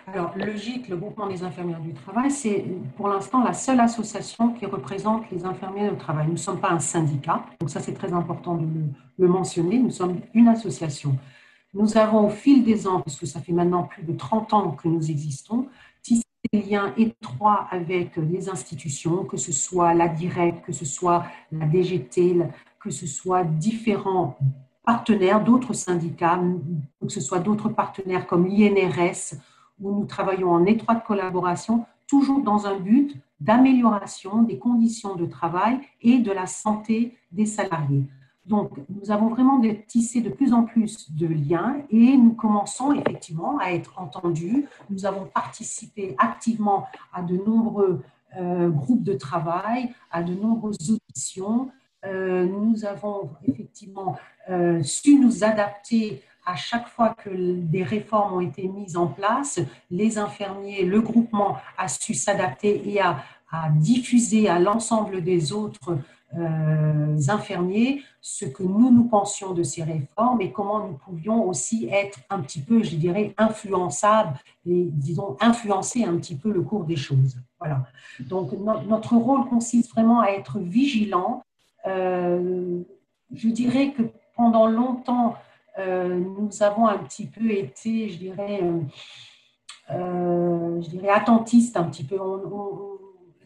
Alors, 0.06 0.32
le 0.36 0.56
GIT, 0.56 0.88
le 0.88 0.96
groupement 0.96 1.28
des 1.28 1.44
infirmières 1.44 1.80
du 1.80 1.92
travail, 1.94 2.30
c'est 2.30 2.64
pour 2.96 3.08
l'instant 3.08 3.44
la 3.44 3.52
seule 3.52 3.78
association 3.78 4.52
qui 4.52 4.66
représente 4.66 5.30
les 5.30 5.44
infirmiers 5.44 5.90
du 5.90 5.96
travail. 5.96 6.26
Nous 6.26 6.32
ne 6.32 6.38
sommes 6.38 6.60
pas 6.60 6.70
un 6.70 6.80
syndicat, 6.80 7.44
donc 7.60 7.70
ça 7.70 7.80
c'est 7.80 7.92
très 7.92 8.12
important 8.12 8.56
de 8.56 8.66
le, 9.18 9.28
mentionner, 9.28 9.78
nous 9.78 9.90
sommes 9.90 10.20
une 10.34 10.48
association. 10.48 11.16
Nous 11.72 11.96
avons 11.96 12.26
au 12.26 12.30
fil 12.30 12.64
des 12.64 12.86
ans, 12.88 13.00
puisque 13.00 13.26
ça 13.28 13.40
fait 13.40 13.52
maintenant 13.52 13.84
plus 13.84 14.02
de 14.02 14.12
30 14.12 14.52
ans 14.52 14.70
que 14.72 14.88
nous 14.88 15.08
existons, 15.08 15.68
tissé 16.02 16.24
des 16.52 16.62
liens 16.62 16.92
étroits 16.96 17.68
avec 17.70 18.16
les 18.16 18.48
institutions, 18.48 19.24
que 19.24 19.36
ce 19.36 19.52
soit 19.52 19.94
la 19.94 20.08
DIREC, 20.08 20.62
que 20.62 20.72
ce 20.72 20.84
soit 20.84 21.24
la 21.52 21.66
DGT, 21.66 22.38
que 22.80 22.90
ce 22.90 23.06
soit 23.06 23.44
différents 23.44 24.36
partenaires, 24.84 25.44
d'autres 25.44 25.74
syndicats, 25.74 26.40
que 27.00 27.08
ce 27.08 27.20
soit 27.20 27.38
d'autres 27.38 27.68
partenaires 27.68 28.26
comme 28.26 28.48
l'INRS, 28.48 29.36
où 29.82 29.92
nous 29.92 30.06
travaillons 30.06 30.50
en 30.50 30.64
étroite 30.64 31.04
collaboration, 31.04 31.84
toujours 32.06 32.42
dans 32.42 32.66
un 32.66 32.78
but 32.78 33.16
d'amélioration 33.40 34.42
des 34.42 34.58
conditions 34.58 35.16
de 35.16 35.26
travail 35.26 35.80
et 36.00 36.18
de 36.18 36.30
la 36.30 36.46
santé 36.46 37.16
des 37.32 37.46
salariés. 37.46 38.06
Donc, 38.46 38.72
nous 38.88 39.10
avons 39.10 39.28
vraiment 39.28 39.60
tissé 39.86 40.20
de 40.20 40.28
plus 40.28 40.52
en 40.52 40.64
plus 40.64 41.12
de 41.12 41.26
liens 41.26 41.76
et 41.90 42.16
nous 42.16 42.32
commençons 42.32 42.92
effectivement 42.92 43.58
à 43.58 43.72
être 43.72 44.00
entendus. 44.00 44.66
Nous 44.90 45.06
avons 45.06 45.26
participé 45.26 46.16
activement 46.18 46.86
à 47.12 47.22
de 47.22 47.36
nombreux 47.36 48.02
euh, 48.36 48.68
groupes 48.68 49.04
de 49.04 49.12
travail, 49.12 49.94
à 50.10 50.22
de 50.22 50.34
nombreuses 50.34 50.90
auditions. 50.90 51.70
Euh, 52.04 52.46
nous 52.46 52.84
avons 52.84 53.30
effectivement 53.44 54.16
euh, 54.50 54.82
su 54.82 55.20
nous 55.20 55.44
adapter 55.44 56.22
à 56.44 56.56
chaque 56.56 56.88
fois 56.88 57.10
que 57.10 57.30
des 57.30 57.82
réformes 57.82 58.34
ont 58.34 58.40
été 58.40 58.66
mises 58.68 58.96
en 58.96 59.06
place, 59.06 59.60
les 59.90 60.18
infirmiers, 60.18 60.84
le 60.84 61.00
groupement 61.00 61.56
a 61.78 61.88
su 61.88 62.14
s'adapter 62.14 62.88
et 62.88 63.00
a, 63.00 63.22
diffuser 63.76 64.48
à 64.48 64.58
l'ensemble 64.58 65.22
des 65.22 65.52
autres 65.52 65.98
euh, 66.38 67.18
infirmiers 67.28 68.02
ce 68.22 68.46
que 68.46 68.62
nous 68.62 68.90
nous 68.90 69.04
pensions 69.04 69.52
de 69.52 69.62
ces 69.62 69.82
réformes 69.82 70.40
et 70.40 70.50
comment 70.50 70.86
nous 70.86 70.94
pouvions 70.94 71.46
aussi 71.46 71.86
être 71.92 72.20
un 72.30 72.40
petit 72.40 72.62
peu, 72.62 72.82
je 72.82 72.96
dirais, 72.96 73.34
influençables 73.36 74.38
et 74.64 74.88
disons 74.90 75.36
influencer 75.38 76.02
un 76.02 76.16
petit 76.16 76.34
peu 76.34 76.50
le 76.50 76.62
cours 76.62 76.84
des 76.84 76.96
choses. 76.96 77.36
Voilà. 77.58 77.84
Donc 78.20 78.52
notre 78.88 79.16
rôle 79.16 79.46
consiste 79.50 79.90
vraiment 79.90 80.20
à 80.20 80.28
être 80.28 80.58
vigilant. 80.58 81.42
Euh, 81.86 82.80
je 83.34 83.48
dirais 83.50 83.92
que 83.92 84.02
pendant 84.34 84.66
longtemps, 84.66 85.36
nous 85.78 86.50
avons 86.60 86.86
un 86.86 86.98
petit 86.98 87.26
peu 87.26 87.50
été, 87.50 88.08
je 88.10 88.18
dirais, 88.18 88.60
euh, 88.62 88.80
euh, 89.90 90.82
je 90.82 90.88
dirais 90.88 91.08
attentistes 91.08 91.76
un 91.76 91.84
petit 91.84 92.04
peu. 92.04 92.16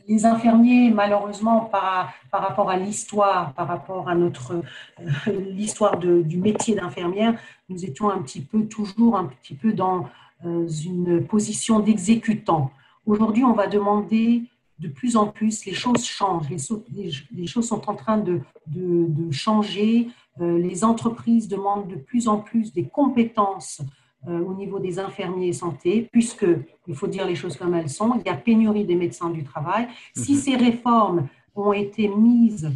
les 0.09 0.25
infirmiers, 0.25 0.91
malheureusement, 0.91 1.61
par, 1.61 2.13
par 2.31 2.43
rapport 2.43 2.71
à 2.71 2.77
l'histoire, 2.77 3.53
par 3.55 3.69
rapport 3.69 4.09
à 4.09 4.15
notre 4.15 4.63
l'histoire 5.27 5.99
du 5.99 6.37
métier 6.37 6.75
d'infirmière, 6.75 7.39
nous 7.69 7.85
étions 7.85 8.11
un 8.11 8.23
petit 8.23 8.41
peu 8.41 8.67
toujours 8.67 9.17
un 9.17 9.27
petit 9.27 9.55
peu 9.55 9.73
dans 9.73 10.09
une 10.45 11.27
position 11.27 11.81
d'exécutant. 11.81 12.71
Aujourd'hui, 13.07 13.43
on 13.43 13.55
va 13.55 13.67
demander 13.67 14.43
de 14.79 14.89
plus 14.89 15.17
en 15.17 15.29
plus, 15.29 15.65
les 15.65 15.73
choses 15.73 16.05
changent, 16.05 16.49
les, 16.51 17.47
choses 17.47 17.67
sont 17.67 17.89
en 17.89 17.95
train 17.95 18.19
de, 18.19 18.43
de 18.67 19.33
changer. 19.33 20.09
Euh, 20.41 20.59
les 20.59 20.85
entreprises 20.85 21.49
demandent 21.49 21.89
de 21.89 21.97
plus 21.97 22.29
en 22.29 22.39
plus 22.39 22.73
des 22.73 22.85
compétences 22.85 23.81
euh, 24.29 24.41
au 24.41 24.55
niveau 24.55 24.79
des 24.79 24.99
infirmiers 24.99 25.53
santé, 25.53 26.09
puisque, 26.13 26.47
il 26.87 26.95
faut 26.95 27.07
dire 27.07 27.27
les 27.27 27.37
choses 27.37 27.57
comme 27.57 27.75
elles 27.75 27.89
sont, 27.89 28.15
il 28.19 28.27
y 28.27 28.29
a 28.29 28.37
pénurie 28.37 28.85
des 28.85 28.97
médecins 28.97 29.31
du 29.31 29.45
travail. 29.45 29.89
Si 30.15 30.33
mhm. 30.33 30.39
ces 30.39 30.57
réformes 30.57 31.29
ont 31.55 31.73
été 31.73 32.09
mises 32.09 32.71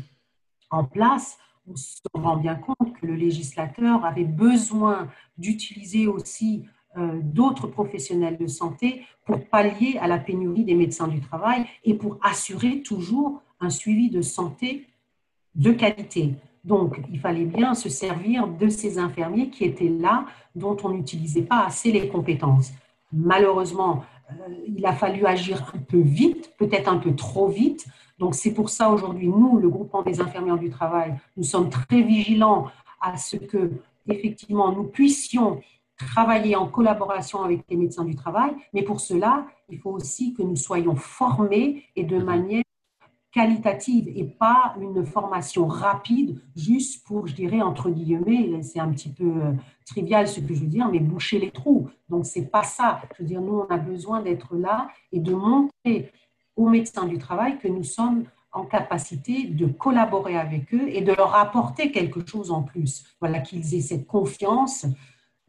en 0.70 0.84
place, 0.84 1.38
on 1.66 1.76
se 1.76 2.00
rend 2.14 2.36
bien 2.36 2.54
compte 2.54 2.94
que 3.00 3.06
le 3.06 3.14
législateur 3.14 4.04
avait 4.04 4.24
besoin 4.24 5.08
d'utiliser 5.38 6.06
aussi 6.06 6.64
euh, 6.96 7.20
d'autres 7.22 7.66
professionnels 7.66 8.36
de 8.36 8.46
santé 8.46 9.04
pour 9.24 9.44
pallier 9.46 9.98
à 10.00 10.08
la 10.08 10.18
pénurie 10.18 10.64
des 10.64 10.74
médecins 10.74 11.08
du 11.08 11.20
travail 11.20 11.64
et 11.84 11.94
pour 11.94 12.18
assurer 12.22 12.82
toujours 12.82 13.42
un 13.60 13.70
suivi 13.70 14.10
de 14.10 14.22
santé 14.22 14.86
de 15.54 15.72
qualité. 15.72 16.34
Donc, 16.64 17.00
il 17.10 17.18
fallait 17.18 17.44
bien 17.44 17.74
se 17.74 17.88
servir 17.88 18.46
de 18.46 18.68
ces 18.68 18.98
infirmiers 18.98 19.48
qui 19.48 19.64
étaient 19.64 19.88
là, 19.88 20.26
dont 20.54 20.76
on 20.84 20.90
n'utilisait 20.90 21.42
pas 21.42 21.64
assez 21.64 21.90
les 21.90 22.08
compétences. 22.08 22.72
Malheureusement, 23.12 24.04
euh, 24.30 24.34
il 24.66 24.84
a 24.84 24.92
fallu 24.92 25.26
agir 25.26 25.72
un 25.74 25.78
peu 25.78 25.98
vite, 26.00 26.52
peut-être 26.58 26.88
un 26.88 26.98
peu 26.98 27.14
trop 27.14 27.48
vite. 27.48 27.86
Donc, 28.18 28.34
c'est 28.34 28.52
pour 28.52 28.68
ça 28.68 28.90
aujourd'hui, 28.90 29.28
nous, 29.28 29.58
le 29.58 29.68
groupement 29.68 30.02
des 30.02 30.20
infirmières 30.20 30.58
du 30.58 30.70
travail, 30.70 31.14
nous 31.36 31.44
sommes 31.44 31.70
très 31.70 32.02
vigilants 32.02 32.66
à 33.00 33.16
ce 33.16 33.36
que, 33.36 33.70
effectivement, 34.06 34.72
nous 34.72 34.84
puissions 34.84 35.60
travailler 35.96 36.56
en 36.56 36.66
collaboration 36.66 37.42
avec 37.42 37.62
les 37.68 37.76
médecins 37.76 38.04
du 38.04 38.14
travail, 38.14 38.52
mais 38.72 38.82
pour 38.82 39.00
cela, 39.00 39.46
il 39.68 39.78
faut 39.78 39.90
aussi 39.90 40.34
que 40.34 40.42
nous 40.42 40.56
soyons 40.56 40.96
formés 40.96 41.84
et 41.96 42.04
de 42.04 42.18
manière 42.18 42.62
qualitative 43.32 44.08
et 44.08 44.24
pas 44.24 44.74
une 44.80 45.04
formation 45.04 45.66
rapide 45.66 46.40
juste 46.56 47.06
pour, 47.06 47.26
je 47.26 47.34
dirais, 47.34 47.60
entre 47.60 47.90
guillemets, 47.90 48.62
c'est 48.62 48.80
un 48.80 48.90
petit 48.90 49.10
peu 49.10 49.24
euh, 49.24 49.52
trivial 49.86 50.26
ce 50.26 50.40
que 50.40 50.52
je 50.52 50.60
veux 50.60 50.66
dire, 50.66 50.88
mais 50.88 50.98
boucher 50.98 51.38
les 51.38 51.50
trous. 51.50 51.88
Donc, 52.08 52.26
c'est 52.26 52.46
pas 52.46 52.64
ça. 52.64 53.00
Je 53.16 53.22
veux 53.22 53.28
dire, 53.28 53.40
nous, 53.40 53.60
on 53.60 53.66
a 53.66 53.78
besoin 53.78 54.20
d'être 54.20 54.56
là 54.56 54.88
et 55.12 55.20
de 55.20 55.32
montrer 55.32 56.12
aux 56.56 56.68
médecins 56.68 57.06
du 57.06 57.18
travail 57.18 57.58
que 57.58 57.68
nous 57.68 57.84
sommes 57.84 58.24
en 58.52 58.64
capacité 58.64 59.44
de 59.44 59.66
collaborer 59.66 60.36
avec 60.36 60.74
eux 60.74 60.88
et 60.88 61.02
de 61.02 61.12
leur 61.12 61.36
apporter 61.36 61.92
quelque 61.92 62.26
chose 62.26 62.50
en 62.50 62.62
plus. 62.62 63.04
Voilà, 63.20 63.38
qu'ils 63.38 63.74
aient 63.74 63.80
cette 63.80 64.06
confiance 64.06 64.86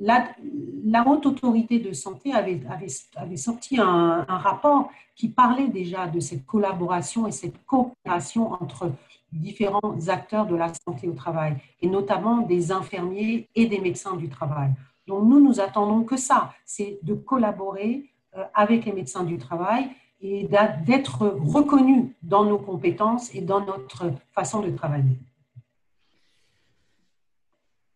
la, 0.02 1.08
haute 1.08 1.26
autorité 1.26 1.80
de 1.80 1.94
santé 1.94 2.34
avait, 2.34 3.38
sorti 3.38 3.80
un, 3.80 4.24
rapport 4.24 4.90
qui 5.16 5.30
parlait 5.30 5.68
déjà 5.68 6.08
de 6.08 6.20
cette 6.20 6.46
collaboration 6.46 7.28
et 7.28 7.32
cette 7.32 7.64
coopération 7.66 8.54
entre 8.54 8.92
différents 9.32 9.96
acteurs 10.08 10.48
de 10.48 10.56
la 10.56 10.74
santé 10.74 11.08
au 11.08 11.14
travail, 11.14 11.56
et 11.82 11.88
notamment 11.88 12.40
des 12.40 12.72
infirmiers 12.72 13.48
et 13.56 13.68
des 13.68 13.80
médecins 13.80 14.16
du 14.16 14.28
travail. 14.28 14.72
Donc 15.08 15.24
nous, 15.26 15.40
nous 15.40 15.60
attendons 15.60 16.04
que 16.04 16.18
ça, 16.18 16.54
c'est 16.66 17.00
de 17.04 17.14
collaborer 17.14 18.10
euh, 18.36 18.44
avec 18.54 18.86
les 18.86 18.94
médecins 18.94 19.24
du 19.24 19.38
travail 19.38 19.90
et 20.20 20.48
d'être 20.86 21.28
reconnus 21.28 22.12
dans 22.22 22.44
nos 22.44 22.60
compétences 22.60 23.34
et 23.34 23.42
dans 23.42 23.66
notre 23.66 24.12
façon 24.34 24.62
de 24.62 24.70
travailler. 24.70 25.18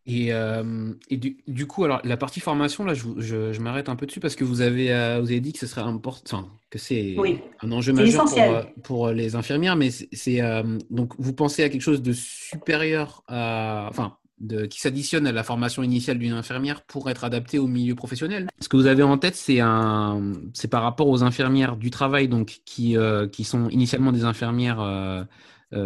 Et, 0.07 0.31
euh, 0.31 0.93
et 1.09 1.17
du, 1.17 1.37
du, 1.47 1.65
coup, 1.65 1.83
alors 1.83 1.99
la 2.03 2.15
partie 2.15 2.39
formation, 2.39 2.85
là, 2.85 2.93
je, 2.93 3.05
je, 3.17 3.53
je 3.53 3.59
m'arrête 3.59 3.89
un 3.89 3.95
peu 3.95 4.05
dessus 4.05 4.19
parce 4.19 4.35
que 4.35 4.43
vous 4.43 4.61
avez, 4.61 4.93
euh, 4.93 5.19
vous 5.19 5.31
avez 5.31 5.39
dit 5.39 5.51
que 5.51 5.57
ce 5.57 5.65
serait 5.65 5.81
important, 5.81 6.47
que 6.69 6.77
c'est 6.77 7.15
un 7.61 7.71
enjeu 7.71 7.91
majeur 7.91 8.25
pour, 8.25 8.39
euh, 8.39 8.61
pour, 8.83 9.09
les 9.09 9.35
infirmières, 9.35 9.75
mais 9.75 9.89
c'est 9.89 10.41
donc 10.91 11.13
vous 11.17 11.33
pensez 11.33 11.63
à 11.63 11.69
quelque 11.69 11.81
chose 11.81 12.03
de 12.03 12.13
supérieur 12.13 13.23
à, 13.27 13.87
enfin, 13.89 14.17
de, 14.39 14.67
qui 14.67 14.79
s'additionne 14.79 15.25
à 15.25 15.31
la 15.31 15.43
formation 15.43 15.81
initiale 15.81 16.19
d'une 16.19 16.33
infirmière 16.33 16.83
pour 16.83 17.09
être 17.09 17.23
adapté 17.23 17.57
au 17.57 17.65
milieu 17.65 17.95
professionnel? 17.95 18.47
Ce 18.59 18.69
que 18.69 18.77
vous 18.77 18.85
avez 18.85 19.01
en 19.01 19.17
tête, 19.17 19.35
c'est 19.35 19.59
un, 19.59 20.33
c'est 20.53 20.67
par 20.67 20.83
rapport 20.83 21.07
aux 21.07 21.23
infirmières 21.23 21.77
du 21.77 21.89
travail, 21.89 22.27
donc 22.27 22.61
qui, 22.63 22.95
qui 23.31 23.43
sont 23.43 23.69
initialement 23.69 24.11
des 24.11 24.23
infirmières 24.23 25.25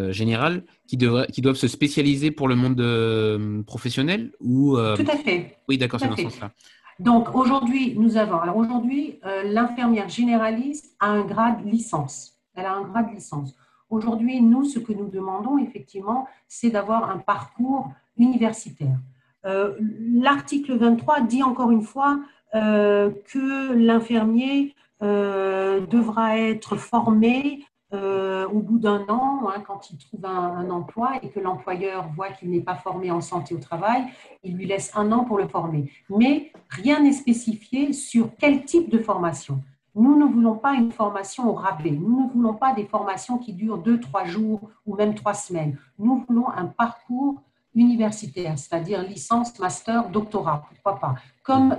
générales 0.09 0.63
qui, 0.89 1.41
doivent 1.41 1.55
se 1.55 1.67
spécialiser 1.67 2.31
pour 2.31 2.47
le 2.47 2.55
monde 2.55 2.81
euh, 2.81 3.61
professionnel 3.63 4.31
ou 4.39 4.75
euh, 4.75 4.95
Tout 4.95 5.05
à 5.09 5.17
fait. 5.17 5.57
Oui, 5.67 5.77
d'accord, 5.77 5.99
c'est 5.99 6.07
dans 6.07 6.15
ce 6.15 6.23
sens-là. 6.23 6.51
Donc 6.99 7.33
aujourd'hui, 7.35 7.93
nous 7.95 8.17
avons. 8.17 8.39
Alors 8.39 8.57
aujourd'hui, 8.57 9.19
l'infirmière 9.45 10.09
généraliste 10.09 10.95
a 10.99 11.07
un 11.07 11.23
grade 11.23 11.65
licence. 11.65 12.33
Elle 12.55 12.65
a 12.65 12.73
un 12.73 12.81
grade 12.81 13.13
licence. 13.13 13.55
Aujourd'hui, 13.89 14.41
nous, 14.41 14.65
ce 14.65 14.79
que 14.79 14.91
nous 14.91 15.07
demandons 15.07 15.57
effectivement, 15.59 16.27
c'est 16.49 16.69
d'avoir 16.69 17.09
un 17.09 17.19
parcours 17.19 17.93
universitaire. 18.17 18.97
L'article 19.45 20.75
23 20.77 21.21
dit 21.21 21.41
encore 21.41 21.71
une 21.71 21.83
fois 21.83 22.19
que 22.51 23.73
l'infirmier 23.73 24.75
devra 25.01 26.37
être 26.37 26.75
formé 26.75 27.63
euh, 27.91 28.47
au 28.47 28.59
bout 28.59 28.77
d'un 28.77 29.07
an, 29.09 29.49
hein, 29.49 29.63
quand 29.65 29.89
il 29.89 29.97
trouve 29.97 30.23
un, 30.23 30.69
emploi 30.69 31.13
et 31.23 31.29
que 31.29 31.39
l'employeur 31.39 32.07
voit 32.15 32.29
qu'il 32.29 32.51
n'est 32.51 32.61
pas 32.61 32.75
formé 32.75 33.09
en 33.09 33.19
santé 33.19 33.55
au 33.55 33.57
travail, 33.57 34.03
il 34.43 34.55
lui 34.55 34.67
laisse 34.67 34.91
un 34.95 35.11
an 35.11 35.25
pour 35.25 35.39
le 35.39 35.47
former. 35.47 35.91
Mais 36.07 36.51
rien 36.69 36.99
n'est 37.01 37.13
spécifié 37.13 37.91
sur 37.93 38.29
quel 38.37 38.63
type 38.63 38.91
de 38.91 38.99
formation. 38.99 39.63
Nous 39.95 40.15
ne 40.15 40.25
voulons 40.25 40.55
pas 40.55 40.75
une 40.75 40.91
formation 40.91 41.49
au 41.49 41.53
rabais. 41.53 41.89
Nous 41.89 42.25
ne 42.25 42.29
voulons 42.29 42.53
pas 42.53 42.73
des 42.73 42.85
formations 42.85 43.39
qui 43.39 43.53
durent 43.53 43.79
deux, 43.79 43.99
trois 43.99 44.25
jours 44.25 44.69
ou 44.85 44.95
même 44.95 45.15
trois 45.15 45.33
semaines. 45.33 45.75
Nous 45.97 46.23
voulons 46.27 46.47
un 46.47 46.65
parcours 46.65 47.41
universitaire, 47.73 48.59
c'est-à-dire 48.59 49.01
licence, 49.01 49.57
master, 49.57 50.09
doctorat, 50.09 50.67
pourquoi 50.69 50.99
pas, 50.99 51.15
comme 51.41 51.75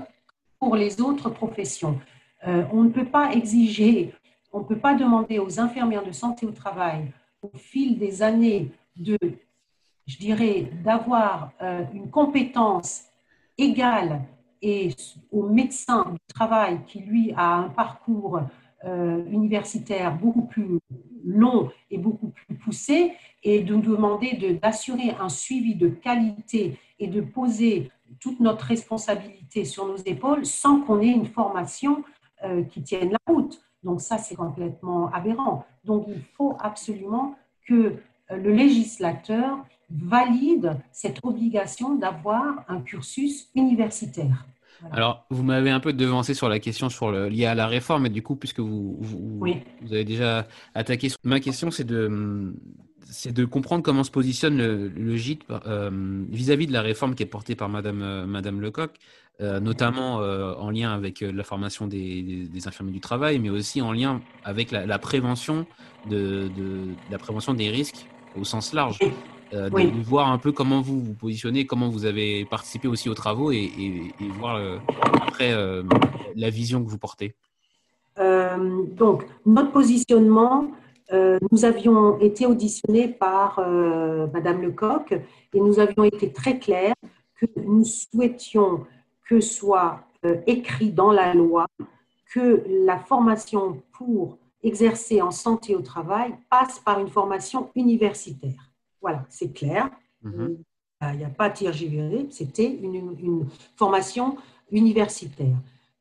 pour 0.59 0.75
les 0.75 1.01
autres 1.01 1.31
professions. 1.31 1.99
on 2.45 2.83
ne 2.83 2.91
peut 2.91 3.07
pas 3.07 3.33
exiger, 3.33 4.15
on 4.53 4.61
ne 4.61 4.65
peut 4.65 4.79
pas 4.79 4.95
demander 4.95 5.39
aux 5.39 5.61
infirmières 5.61 6.05
de 6.05 6.13
santé 6.13 6.47
au 6.47 6.53
travail 6.53 7.13
au 7.43 7.57
fil 7.57 7.99
des 7.99 8.23
années 8.23 8.71
de, 8.97 9.19
je 10.07 10.19
dirais, 10.19 10.71
d'avoir 10.85 11.53
une 11.95 12.11
compétence 12.11 13.05
égale 13.57 14.23
et 14.63 14.91
au 15.31 15.49
médecin 15.49 16.05
du 16.11 16.35
travail 16.35 16.81
qui, 16.87 17.01
lui, 17.01 17.33
a 17.37 17.55
un 17.55 17.69
parcours 17.69 18.41
euh, 18.85 19.25
universitaire 19.27 20.17
beaucoup 20.17 20.47
plus 20.47 20.79
long 21.25 21.71
et 21.91 21.99
beaucoup 21.99 22.29
plus 22.29 22.57
poussé, 22.57 23.13
et 23.43 23.63
de 23.63 23.75
nous 23.75 23.83
demander 23.83 24.59
d'assurer 24.63 25.15
un 25.19 25.29
suivi 25.29 25.75
de 25.75 25.89
qualité 25.89 26.79
et 26.99 27.07
de 27.07 27.21
poser 27.21 27.91
toute 28.21 28.41
notre 28.41 28.65
responsabilité 28.65 29.65
sur 29.65 29.87
nos 29.87 29.97
épaules 29.97 30.45
sans 30.47 30.81
qu'on 30.81 31.01
ait 31.01 31.09
une 31.09 31.27
formation 31.27 32.03
euh, 32.45 32.63
qui 32.65 32.83
tienne 32.83 33.13
la 33.13 33.19
route. 33.27 33.61
Donc 33.83 34.01
ça, 34.01 34.19
c'est 34.19 34.35
complètement 34.35 35.11
aberrant. 35.13 35.65
Donc 35.85 36.05
il 36.09 36.23
faut 36.37 36.57
absolument 36.61 37.35
que 37.67 37.75
euh, 37.75 38.37
le 38.37 38.53
législateur 38.53 39.59
valide 39.91 40.77
cette 40.93 41.19
obligation 41.25 41.97
d'avoir 41.97 42.65
un 42.69 42.81
cursus 42.81 43.49
universitaire. 43.55 44.47
Alors, 44.93 45.27
vous 45.31 45.43
m'avez 45.43 45.71
un 45.71 45.81
peu 45.81 45.93
devancé 45.93 46.33
sur 46.33 46.49
la 46.49 46.59
question 46.59 46.89
sur 46.89 47.11
le, 47.11 47.29
liée 47.29 47.45
à 47.45 47.55
la 47.55 47.67
réforme, 47.67 48.07
et 48.07 48.09
du 48.09 48.23
coup, 48.23 48.37
puisque 48.37 48.61
vous, 48.61 48.97
vous, 48.99 49.45
avez 49.91 50.05
déjà 50.05 50.47
attaqué, 50.75 51.09
ma 51.23 51.39
question, 51.39 51.71
c'est 51.71 51.85
de, 51.85 52.55
c'est 53.11 53.33
de 53.33 53.45
comprendre 53.45 53.83
comment 53.83 54.05
se 54.05 54.11
positionne 54.11 54.57
le, 54.57 54.89
le 54.89 55.17
GIT 55.17 55.41
euh, 55.51 56.25
vis-à-vis 56.31 56.67
de 56.67 56.73
la 56.73 56.81
réforme 56.81 57.15
qui 57.15 57.23
est 57.23 57.27
portée 57.27 57.57
par 57.57 57.69
Madame, 57.69 58.03
euh, 58.03 58.27
Madame 58.27 58.61
Lecoq, 58.61 58.93
notamment 59.41 60.17
en 60.17 60.71
lien 60.71 60.93
avec 60.93 61.21
la 61.21 61.43
formation 61.45 61.87
des, 61.87 62.23
des, 62.23 62.69
infirmiers 62.69 62.93
du 62.93 63.01
travail, 63.01 63.39
mais 63.39 63.49
aussi 63.49 63.81
en 63.81 63.93
lien 63.93 64.21
avec 64.45 64.71
la, 64.71 64.99
prévention 64.99 65.67
de, 66.09 66.51
de, 66.57 66.89
la 67.11 67.19
prévention 67.19 67.55
des 67.55 67.71
risques 67.71 68.07
au 68.39 68.45
sens 68.45 68.73
large. 68.73 68.99
Euh, 69.53 69.69
de, 69.69 70.03
voir 70.05 70.31
un 70.31 70.39
peu 70.39 70.53
comment 70.53 70.81
vous 70.81 71.01
vous 71.01 71.15
positionnez, 71.15 71.67
comment 71.67 71.89
vous 71.89 72.05
avez 72.05 72.45
participé 72.45 72.87
aussi 72.87 73.09
aux 73.09 73.15
travaux 73.15 73.51
et, 73.51 73.71
voir 74.39 74.57
euh, 74.57 74.79
après 75.27 75.53
euh, 75.53 75.83
la 76.37 76.51
vision 76.51 76.85
que 76.85 76.89
vous 76.89 76.99
portez. 76.99 77.35
donc, 78.97 79.27
notre 79.47 79.73
positionnement, 79.73 80.71
nous 81.51 81.65
avions 81.65 82.21
été 82.21 82.47
auditionnés 82.47 83.09
par 83.09 83.59
Madame 84.33 84.63
Lecoq 84.63 85.13
et 85.13 85.61
nous 85.61 85.81
avions 85.81 86.05
été 86.05 86.33
très 86.33 86.59
clairs 86.59 86.95
que 87.35 87.47
nous 87.57 87.85
souhaitions 87.85 88.87
que 89.31 89.41
soit 89.41 90.01
écrit 90.49 90.91
dans 90.91 91.13
la 91.13 91.35
loi 91.35 91.67
que 92.33 92.65
la 92.85 92.99
formation 92.99 93.81
pour 93.93 94.39
exercer 94.63 95.23
en 95.23 95.31
santé 95.31 95.77
au 95.77 95.83
travail 95.83 96.35
passe 96.51 96.81
par 96.81 96.99
une 96.99 97.09
formation 97.09 97.71
universitaire. 97.77 98.71
Voilà, 99.01 99.25
c'est 99.29 99.53
clair. 99.53 99.89
Mhm. 100.23 100.59
Il 101.13 101.19
n'y 101.19 101.25
a 101.25 101.31
pas 101.31 101.45
à 101.45 101.51
tergiverser. 101.51 102.27
C'était 102.31 102.71
une, 102.71 103.47
formation 103.77 104.37
universitaire. 104.71 105.57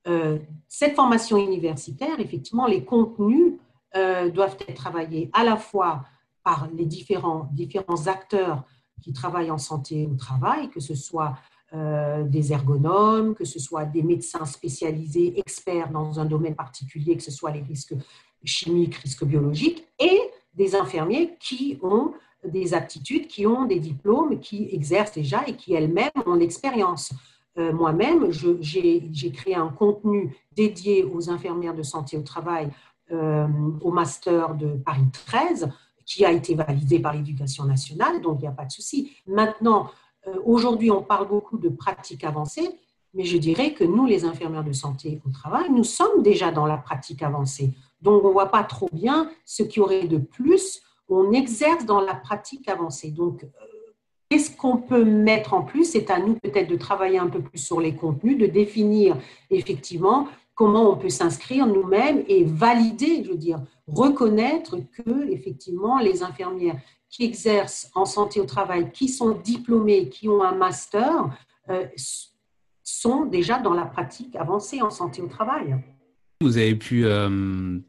Euh, 0.07 0.39
cette 0.67 0.95
formation 0.95 1.37
universitaire, 1.37 2.19
effectivement, 2.19 2.65
les 2.65 2.83
contenus 2.83 3.53
euh, 3.95 4.29
doivent 4.29 4.57
être 4.67 4.73
travaillés 4.73 5.29
à 5.33 5.43
la 5.43 5.55
fois 5.55 6.03
par 6.43 6.67
les 6.73 6.85
différents, 6.85 7.47
différents 7.53 8.07
acteurs 8.07 8.63
qui 9.01 9.13
travaillent 9.13 9.51
en 9.51 9.59
santé 9.59 10.09
au 10.11 10.15
travail, 10.15 10.69
que 10.69 10.79
ce 10.79 10.95
soit 10.95 11.37
euh, 11.73 12.23
des 12.23 12.51
ergonomes, 12.51 13.35
que 13.35 13.45
ce 13.45 13.59
soit 13.59 13.85
des 13.85 14.01
médecins 14.01 14.45
spécialisés, 14.45 15.39
experts 15.39 15.91
dans 15.91 16.19
un 16.19 16.25
domaine 16.25 16.55
particulier, 16.55 17.15
que 17.15 17.23
ce 17.23 17.31
soit 17.31 17.51
les 17.51 17.61
risques 17.61 17.93
chimiques, 18.43 18.95
risques 18.95 19.25
biologiques, 19.25 19.87
et 19.99 20.19
des 20.53 20.75
infirmiers 20.75 21.37
qui 21.39 21.77
ont 21.83 22.13
des 22.43 22.73
aptitudes, 22.73 23.27
qui 23.27 23.45
ont 23.45 23.65
des 23.65 23.79
diplômes, 23.79 24.39
qui 24.39 24.69
exercent 24.71 25.13
déjà 25.13 25.43
et 25.45 25.55
qui 25.55 25.73
elles-mêmes 25.73 26.09
ont 26.25 26.35
l'expérience. 26.35 27.11
Euh, 27.57 27.73
moi-même, 27.73 28.31
j'ai 28.31 29.31
créé 29.31 29.55
un 29.55 29.69
contenu 29.69 30.35
dédié 30.55 31.03
aux 31.03 31.29
infirmières 31.29 31.75
de 31.75 31.83
santé 31.83 32.17
au 32.17 32.21
travail 32.21 32.69
euh, 33.11 33.47
au 33.81 33.91
master 33.91 34.55
de 34.55 34.75
Paris 34.85 35.09
13, 35.11 35.69
qui 36.05 36.25
a 36.25 36.31
été 36.31 36.55
validé 36.55 36.99
par 36.99 37.13
l'éducation 37.13 37.65
nationale, 37.65 38.21
donc 38.21 38.37
il 38.39 38.41
n'y 38.41 38.47
a 38.47 38.51
pas 38.51 38.65
de 38.65 38.71
souci. 38.71 39.11
Maintenant, 39.27 39.91
aujourd'hui, 40.45 40.91
on 40.91 41.01
parle 41.01 41.27
beaucoup 41.27 41.57
de 41.57 41.69
pratiques 41.69 42.23
avancées, 42.23 42.69
mais 43.13 43.23
je 43.23 43.37
dirais 43.37 43.73
que 43.73 43.83
nous, 43.83 44.05
les 44.05 44.25
infirmières 44.25 44.63
de 44.63 44.73
santé 44.73 45.21
au 45.27 45.31
travail, 45.31 45.69
nous 45.71 45.83
sommes 45.83 46.21
déjà 46.21 46.51
dans 46.51 46.65
la 46.65 46.77
pratique 46.77 47.23
avancée. 47.23 47.73
Donc, 48.01 48.23
on 48.23 48.27
ne 48.27 48.33
voit 48.33 48.51
pas 48.51 48.63
trop 48.63 48.89
bien 48.91 49.29
ce 49.45 49.63
qu'il 49.63 49.81
y 49.81 49.83
aurait 49.83 50.07
de 50.07 50.17
plus 50.17 50.81
on 51.09 51.31
exerce 51.31 51.85
dans 51.85 52.01
la 52.01 52.15
pratique 52.15 52.67
avancée. 52.69 53.11
Donc, 53.11 53.43
euh, 53.43 53.47
qu'est-ce 54.29 54.55
qu'on 54.55 54.77
peut 54.77 55.03
mettre 55.03 55.53
en 55.53 55.63
plus? 55.63 55.85
C'est 55.85 56.11
à 56.11 56.19
nous 56.19 56.35
peut-être 56.35 56.69
de 56.69 56.77
travailler 56.77 57.17
un 57.17 57.27
peu 57.27 57.41
plus 57.41 57.59
sur 57.59 57.81
les 57.81 57.95
contenus, 57.95 58.37
de 58.37 58.45
définir 58.45 59.17
effectivement 59.49 60.27
comment 60.53 60.91
on 60.91 60.97
peut 60.97 61.09
s'inscrire 61.09 61.65
nous-mêmes 61.65 62.23
et 62.27 62.43
valider, 62.43 63.23
je 63.23 63.31
veux 63.31 63.37
dire, 63.37 63.61
reconnaître 63.87 64.77
que 64.77 65.31
effectivement 65.31 65.99
les 65.99 66.21
infirmières 66.21 66.77
qui 67.09 67.23
exercent 67.25 67.89
en 67.95 68.05
santé 68.05 68.39
au 68.39 68.45
travail, 68.45 68.91
qui 68.91 69.09
sont 69.09 69.31
diplômées, 69.31 70.09
qui 70.09 70.29
ont 70.29 70.43
un 70.43 70.53
master, 70.53 71.29
euh, 71.69 71.85
sont 72.83 73.25
déjà 73.25 73.59
dans 73.59 73.73
la 73.73 73.85
pratique 73.85 74.35
avancée 74.35 74.81
en 74.81 74.89
santé 74.89 75.21
au 75.21 75.27
travail. 75.27 75.75
Vous 76.41 76.57
avez 76.57 76.75
pu 76.75 77.05
euh, 77.05 77.79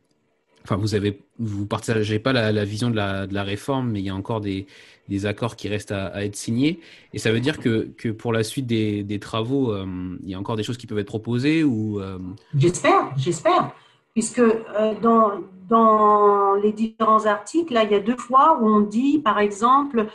Enfin, 0.64 0.76
vous 0.76 0.94
avez, 0.94 1.22
vous 1.38 1.66
partagez 1.66 2.18
pas 2.18 2.32
la, 2.32 2.64
vision 2.64 2.90
de 2.90 2.96
la, 2.96 3.42
réforme, 3.42 3.92
mais 3.92 4.00
il 4.00 4.04
y 4.04 4.10
a 4.10 4.14
encore 4.14 4.40
des, 4.40 4.66
accords 5.24 5.56
qui 5.56 5.68
restent 5.68 5.92
à, 5.92 6.24
être 6.24 6.36
signés. 6.36 6.80
Et 7.14 7.18
ça 7.18 7.32
veut 7.32 7.40
dire 7.40 7.58
que, 7.58 7.88
que 7.96 8.10
pour 8.10 8.32
la 8.32 8.44
suite 8.44 8.66
des, 8.66 9.18
travaux, 9.20 9.72
euh, 9.72 9.86
il 10.22 10.28
y 10.28 10.34
a 10.34 10.38
encore 10.38 10.56
des 10.56 10.62
choses 10.62 10.76
qui 10.76 10.86
peuvent 10.86 10.98
être 10.98 11.06
proposées 11.06 11.64
ou 11.64 12.00
J'espère, 12.54 13.10
j'espère, 13.16 13.72
puisque 14.12 14.40
euh, 14.40 14.94
dans, 15.00 15.32
dans 15.68 16.54
les 16.54 16.72
différents 16.72 17.26
articles, 17.26 17.72
là, 17.72 17.84
il 17.84 17.90
y 17.90 17.94
a 17.94 18.00
deux 18.00 18.16
fois 18.16 18.58
où 18.60 18.66
on 18.66 18.80
dit, 18.80 19.18
par 19.18 19.38
exemple, 19.38 20.06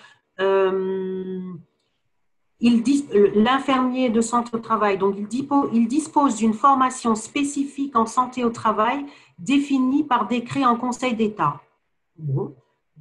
l'infirmier 2.59 4.09
de 4.09 4.21
santé 4.21 4.51
au 4.53 4.59
travail, 4.59 4.97
donc 4.97 5.15
il 5.17 5.87
dispose 5.87 6.35
d'une 6.35 6.53
formation 6.53 7.15
spécifique 7.15 7.95
en 7.95 8.05
santé 8.05 8.43
au 8.43 8.49
travail 8.49 9.05
définie 9.39 10.03
par 10.03 10.27
décret 10.27 10.65
en 10.65 10.75
Conseil 10.77 11.15
d'État. 11.15 11.61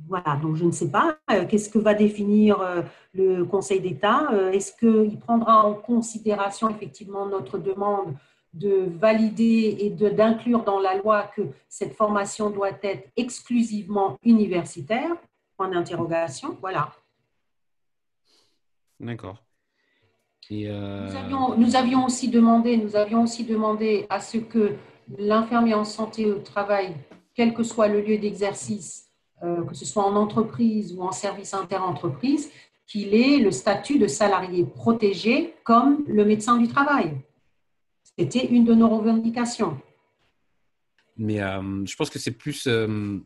voilà, 0.09 0.37
donc 0.42 0.57
je 0.57 0.64
ne 0.64 0.72
sais 0.72 0.90
pas, 0.90 1.18
euh, 1.30 1.46
qu'est-ce 1.46 1.70
que 1.70 1.78
va 1.78 1.94
définir 1.94 2.61
euh, 2.61 2.83
le 3.14 3.44
Conseil 3.44 3.80
d'État 3.80 4.28
euh, 4.33 4.50
Est-ce 4.50 4.72
qu'il 4.76 5.18
prendra 5.18 5.64
en 5.64 5.74
considération 5.74 6.68
effectivement 6.68 7.26
notre 7.26 7.59
demande 7.59 8.14
de 8.55 8.88
valider 8.99 9.77
et 9.81 9.90
d'inclure 9.90 10.62
dans 10.64 10.79
la 10.79 10.97
loi 10.97 11.31
que 11.35 11.43
cette 11.69 11.95
formation 11.95 12.51
doit 12.51 12.79
être 12.83 13.09
exclusivement 13.17 14.19
universitaire? 14.23 15.11
Point 15.57 15.69
d'interrogation, 15.69 16.57
voilà. 16.61 16.93
D'accord. 19.01 19.43
nous, 20.51 21.77
avions, 21.77 22.05
aussi 22.05 22.29
demandé, 22.29 22.77
nous 22.77 22.97
avions 22.97 23.23
aussi 23.23 23.45
demandé 23.45 24.07
à 24.09 24.21
ce 24.21 24.38
que 24.38 24.77
l'infirmier 25.19 25.75
en 25.75 25.85
santé 25.85 26.31
au 26.31 26.38
travail, 26.38 26.95
quel 27.35 27.55
que 27.55 27.62
soit 27.62 27.88
le 27.88 28.01
lieu 28.01 28.19
d'exercice, 28.19 29.11
euh, 29.43 29.64
que 29.64 29.75
ce 29.75 29.85
soit 29.85 30.05
en 30.05 30.14
entreprise 30.17 30.95
ou 30.97 31.03
en 31.03 31.12
service 31.12 31.55
interentreprise, 31.55 32.51
qu'il 32.87 33.14
ait 33.14 33.38
le 33.38 33.51
statut 33.51 33.99
de 33.99 34.07
salarié 34.07 34.64
protégé 34.64 35.55
comme 35.64 36.05
le 36.07 36.25
médecin 36.25 36.57
du 36.59 36.69
travail. 36.69 37.14
C'était 38.18 38.46
une 38.46 38.64
de 38.64 38.74
nos 38.74 38.88
revendications. 38.88 39.81
Mais 41.16 41.40
euh, 41.40 41.85
je 41.85 41.96
pense 41.96 42.11
que 42.11 42.18
c'est 42.18 42.33
plus 42.33 42.66
euh, 42.66 43.18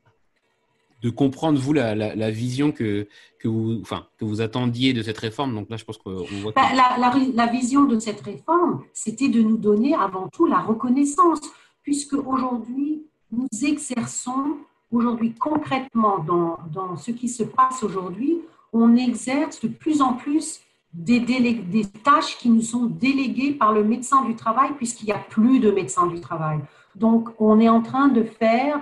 de 1.03 1.11
comprendre, 1.11 1.59
vous, 1.59 1.73
la, 1.73 2.31
vision 2.31 2.73
que, 2.73 3.07
que, 3.39 3.49
vous, 3.49 3.79
enfin, 3.81 4.07
que 4.19 4.25
vous 4.25 4.41
attendiez 4.41 4.93
de 4.93 5.03
cette 5.03 5.19
réforme. 5.19 5.55
Donc 5.55 5.71
là, 5.71 5.77
je 5.77 5.85
pense 5.85 5.99
qu'on 5.99 6.25
voit. 6.25 6.53
Bah, 6.53 6.69
la, 6.75 7.13
la, 7.35 7.47
vision 7.47 7.85
de 7.85 7.99
cette 7.99 8.21
réforme, 8.21 8.85
c'était 8.93 9.29
de 9.29 9.41
nous 9.41 9.57
donner 9.57 9.95
avant 9.95 10.29
tout 10.29 10.47
la 10.47 10.59
reconnaissance 10.59 11.41
puisque 11.83 12.15
aujourd'hui, 12.15 13.03
nous 13.31 13.49
exerçons, 13.63 14.59
aujourd'hui 14.91 15.35
concrètement 15.35 16.19
dans, 16.19 16.59
dans, 16.73 16.97
ce 16.97 17.13
qui 17.13 17.29
se 17.29 17.43
passe 17.43 17.83
aujourd'hui, 17.83 18.41
on 18.73 18.97
exerce 18.97 19.61
de 19.61 19.69
plus 19.69 20.03
en 20.03 20.15
plus 20.15 20.61
des, 20.93 21.85
tâches 22.03 22.39
qui 22.39 22.51
nous 22.51 22.63
sont 22.63 22.87
déléguées 22.87 23.53
par 23.53 23.73
le 23.73 23.85
médecin 23.85 24.25
du 24.25 24.35
travail, 24.35 24.71
puisqu'il 24.77 25.07
n'y 25.07 25.13
a 25.13 25.19
plus 25.19 25.61
de 25.61 25.71
médecin 25.71 26.07
du 26.07 26.21
travail. 26.21 26.59
Donc, 26.95 27.29
on 27.39 27.61
est 27.61 27.69
en 27.69 27.83
train 27.83 28.09
de 28.09 28.23
faire, 28.23 28.81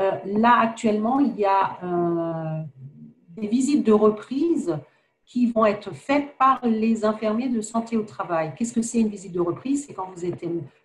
euh, 0.00 0.10
là 0.26 0.58
actuellement, 0.60 1.20
il 1.20 1.36
y 1.36 1.44
a 1.44 1.78
euh, 1.82 2.62
des 3.36 3.46
visites 3.46 3.84
de 3.84 3.92
reprise 3.92 4.76
qui 5.24 5.46
vont 5.46 5.64
être 5.64 5.94
faites 5.94 6.36
par 6.36 6.60
les 6.64 7.04
infirmiers 7.04 7.48
de 7.48 7.60
santé 7.60 7.96
au 7.96 8.02
travail. 8.02 8.52
Qu'est-ce 8.56 8.74
que 8.74 8.82
c'est 8.82 9.00
une 9.00 9.08
visite 9.08 9.32
de 9.32 9.40
reprise? 9.40 9.86
C'est 9.86 9.94
quand 9.94 10.12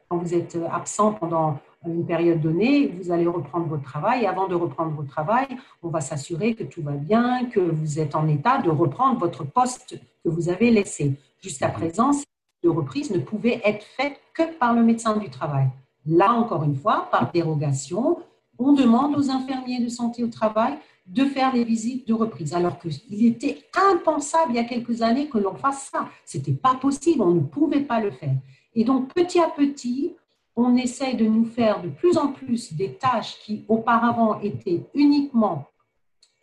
quand 0.10 0.18
vous 0.18 0.34
êtes 0.34 0.58
absent 0.72 1.14
pendant 1.14 1.60
une 1.86 2.06
période 2.06 2.42
donnée, 2.42 2.88
vous 2.88 3.12
allez 3.12 3.28
reprendre 3.28 3.68
votre 3.68 3.84
travail. 3.84 4.26
Avant 4.26 4.48
de 4.48 4.56
reprendre 4.56 4.92
votre 4.92 5.10
travail, 5.10 5.48
on 5.82 5.90
va 5.90 6.02
s'assurer 6.02 6.54
que 6.54 6.64
tout 6.64 6.82
va 6.82 6.92
bien, 6.92 7.46
que 7.46 7.60
vous 7.60 8.00
êtes 8.00 8.16
en 8.16 8.28
état 8.28 8.58
de 8.58 8.70
reprendre 8.70 9.20
votre 9.20 9.46
poste 9.46 10.00
que 10.24 10.30
vous 10.30 10.50
avez 10.50 10.72
laissé. 10.72 11.16
Jusqu'à 11.42 11.70
présent, 11.70 12.12
cette 12.12 12.28
de 12.64 12.70
reprise 12.70 13.12
ne 13.12 13.20
pouvait 13.20 13.62
être 13.64 13.86
faite 13.86 14.20
que 14.34 14.58
par 14.58 14.74
le 14.74 14.84
médecin 14.84 15.16
du 15.16 15.30
travail. 15.30 15.68
Là, 16.06 16.34
encore 16.34 16.64
une 16.64 16.76
fois, 16.76 17.08
par 17.12 17.32
dérogation, 17.32 18.18
on 18.58 18.74
demande 18.74 19.16
aux 19.16 19.30
infirmiers 19.30 19.80
de 19.80 19.88
santé 19.88 20.24
au 20.24 20.28
travail 20.28 20.74
de 21.06 21.26
faire 21.26 21.54
les 21.54 21.64
visites 21.64 22.08
de 22.08 22.14
reprise, 22.14 22.54
alors 22.54 22.78
qu'il 22.78 23.26
était 23.26 23.64
impensable 23.74 24.52
il 24.52 24.56
y 24.58 24.60
a 24.60 24.64
quelques 24.66 25.02
années 25.02 25.28
que 25.28 25.38
l'on 25.38 25.56
fasse 25.56 25.90
ça. 25.92 26.08
Ce 26.26 26.38
n'était 26.38 26.52
pas 26.52 26.76
possible, 26.76 27.22
on 27.22 27.32
ne 27.32 27.40
pouvait 27.40 27.82
pas 27.82 28.00
le 28.00 28.12
faire. 28.12 28.36
Et 28.76 28.84
donc, 28.84 29.14
petit 29.14 29.40
à 29.40 29.50
petit, 29.50 30.16
on 30.60 30.76
essaye 30.76 31.16
de 31.16 31.26
nous 31.26 31.46
faire 31.46 31.82
de 31.82 31.90
plus 31.90 32.18
en 32.18 32.34
plus 32.34 32.74
des 32.74 32.94
tâches 32.96 33.40
qui 33.44 33.66
auparavant 33.68 34.40
étaient 34.42 34.84
uniquement 34.94 35.66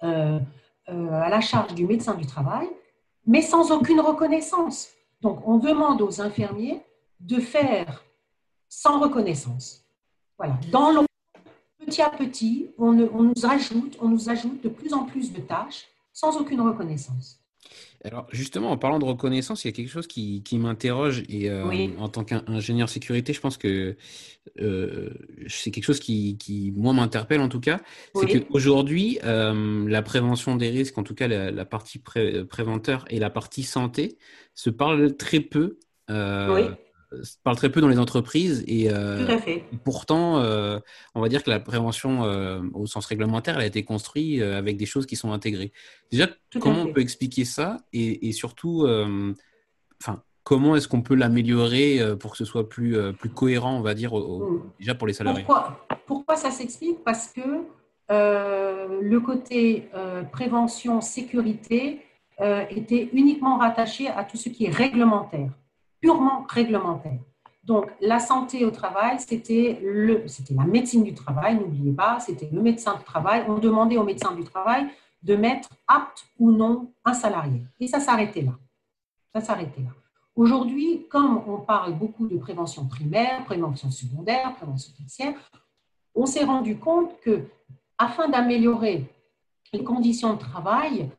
euh, 0.03 0.39
euh, 0.89 1.11
à 1.13 1.29
la 1.29 1.41
charge 1.41 1.75
du 1.75 1.87
médecin 1.87 2.15
du 2.15 2.27
travail, 2.27 2.69
mais 3.27 3.43
sans 3.43 3.71
aucune 3.73 4.01
reconnaissance. 4.01 4.89
Donc, 5.21 5.47
on 5.47 5.59
demande 5.59 6.01
aux 6.01 6.21
infirmiers 6.21 6.81
de 7.21 7.41
faire 7.41 8.05
sans 8.69 9.01
reconnaissance. 9.01 9.85
Voilà. 10.39 10.59
Dans 10.71 10.91
le 10.91 11.01
petit 11.85 12.03
à 12.03 12.11
petit, 12.11 12.71
on, 12.79 12.93
nous 12.93 13.47
ajoute, 13.47 13.97
on 14.01 14.09
nous 14.09 14.29
ajoute 14.29 14.63
de 14.63 14.69
plus 14.69 14.93
en 14.93 15.05
plus 15.05 15.33
de 15.33 15.41
tâches 15.41 15.87
sans 16.13 16.37
aucune 16.39 16.61
reconnaissance. 16.61 17.41
Alors 18.07 18.29
justement, 18.31 18.71
en 18.71 18.77
parlant 18.77 19.01
de 19.01 19.05
reconnaissance, 19.05 19.65
il 19.65 19.69
y 19.69 19.71
a 19.71 19.73
quelque 19.73 19.91
chose 19.91 20.07
qui, 20.07 20.43
m'interroge 20.53 21.25
et 21.29 21.51
euh, 21.51 21.89
en 21.99 22.09
tant 22.09 22.23
qu'ingénieur 22.23 22.89
sécurité, 22.89 23.33
je 23.33 23.41
pense 23.41 23.57
que 23.57 23.97
euh, 24.61 25.11
c'est 25.49 25.73
quelque 25.73 25.85
chose 25.85 25.99
qui, 25.99 26.73
moi, 26.77 26.93
m'interpelle 26.93 27.41
en 27.41 27.49
tout 27.49 27.59
cas. 27.59 27.81
C'est 28.15 28.27
qu'aujourd'hui, 28.27 29.19
euh, 29.25 29.89
la 29.89 30.03
prévention 30.03 30.55
des 30.55 30.71
risques, 30.71 30.97
en 30.99 31.03
tout 31.03 31.17
cas 31.17 31.27
la, 31.27 31.65
partie 31.65 31.99
préventeur 31.99 33.05
et 33.11 33.19
la 33.19 33.31
partie 33.31 33.65
santé, 33.65 34.19
se 34.55 34.71
parlent 34.71 35.17
très 35.17 35.41
peu. 35.41 35.79
Oui 36.09 36.63
parle 37.43 37.57
très 37.57 37.71
peu 37.71 37.81
dans 37.81 37.89
les 37.89 37.99
entreprises 37.99 38.65
et 38.67 38.91
euh, 38.91 39.39
pourtant, 39.85 40.39
euh, 40.39 40.79
on 41.15 41.21
va 41.21 41.29
dire 41.29 41.43
que 41.43 41.51
la 41.51 41.61
prévention 41.61 42.25
euh, 42.25 42.61
au 42.75 42.87
sens 42.87 43.07
réglementaire, 43.07 43.57
elle 43.57 43.63
a 43.63 43.67
été 43.67 43.85
construite 43.85 44.43
avec 44.43 44.77
des 44.77 44.87
choses 44.87 45.07
qui 45.07 45.17
sont 45.17 45.33
intégrées. 45.33 45.73
Déjà, 46.11 46.29
comment 46.61 46.83
on 46.83 46.93
peut 46.93 47.01
expliquer 47.01 47.45
ça 47.45 47.79
et, 47.93 48.33
surtout, 48.33 48.87
enfin, 50.01 50.23
comment 50.45 50.77
est-ce 50.77 50.89
qu'on 50.89 51.03
peut 51.03 51.15
l'améliorer 51.15 52.01
pour 52.19 52.33
que 52.33 52.37
ce 52.37 52.45
soit 52.45 52.69
plus, 52.69 52.97
plus 53.15 53.31
cohérent, 53.31 53.77
on 53.77 53.83
va 53.83 53.95
dire, 53.95 54.15
hmm. 54.15 54.63
déjà 54.79 54.95
pour 54.95 55.07
les 55.07 55.13
salariés? 55.13 55.45
Pourquoi, 55.45 55.87
pourquoi 56.07 56.37
ça 56.37 56.51
s'explique? 56.51 57.03
Parce 57.05 57.33
que 57.33 57.65
le 58.09 59.19
côté 59.19 59.89
prévention, 60.33 61.01
sécurité 61.01 62.01
était 62.41 63.09
uniquement 63.13 63.59
rattaché 63.59 64.09
à 64.09 64.25
tout 64.25 64.37
ce 64.37 64.49
qui 64.49 64.67
est 64.67 64.71
réglementaire 64.71 65.51
purement 66.07 66.47
réglementaire. 66.49 67.19
Donc, 67.65 67.91
la 68.01 68.21
santé 68.21 68.65
au 68.65 68.71
travail, 68.71 69.19
c'était 69.19 69.81
la 69.83 70.65
médecine 70.65 71.03
du 71.03 71.15
travail, 71.15 71.57
n'oubliez 71.57 71.91
pas, 71.91 72.21
c'était 72.21 72.49
le 72.53 72.63
médecin 72.63 72.97
du 72.97 73.03
travail. 73.03 73.45
On 73.49 73.59
demandait 73.59 73.97
au 73.97 74.05
médecin 74.05 74.33
du 74.33 74.45
travail 74.45 74.87
de 75.25 75.35
mettre 75.35 75.71
apte 75.89 76.25
ou 76.39 76.53
non 76.53 76.93
un 77.05 77.13
salarié. 77.13 77.61
Et 77.81 77.89
ça 77.89 77.99
s'arrêtait 77.99 78.43
là. 78.43 78.53
Ça 79.35 79.41
s'arrêtait 79.41 79.81
là. 79.81 79.91
Aujourd'hui, 80.37 81.09
comme 81.11 81.43
on 81.49 81.59
parle 81.59 81.95
beaucoup 81.95 82.29
de 82.29 82.37
prévention 82.37 82.87
primaire, 82.87 83.45
prévention 83.45 83.91
secondaire, 83.91 84.55
prévention 84.55 84.93
tertiaire, 84.97 85.35
on 86.15 86.27
s'est 86.27 86.45
rendu 86.45 86.79
compte 86.79 87.19
que 87.21 87.49
afin 87.99 88.29
d'améliorer 88.29 89.13
les 89.73 89.83
conditions 89.83 90.35
de 90.35 90.39
travail, 90.39 91.11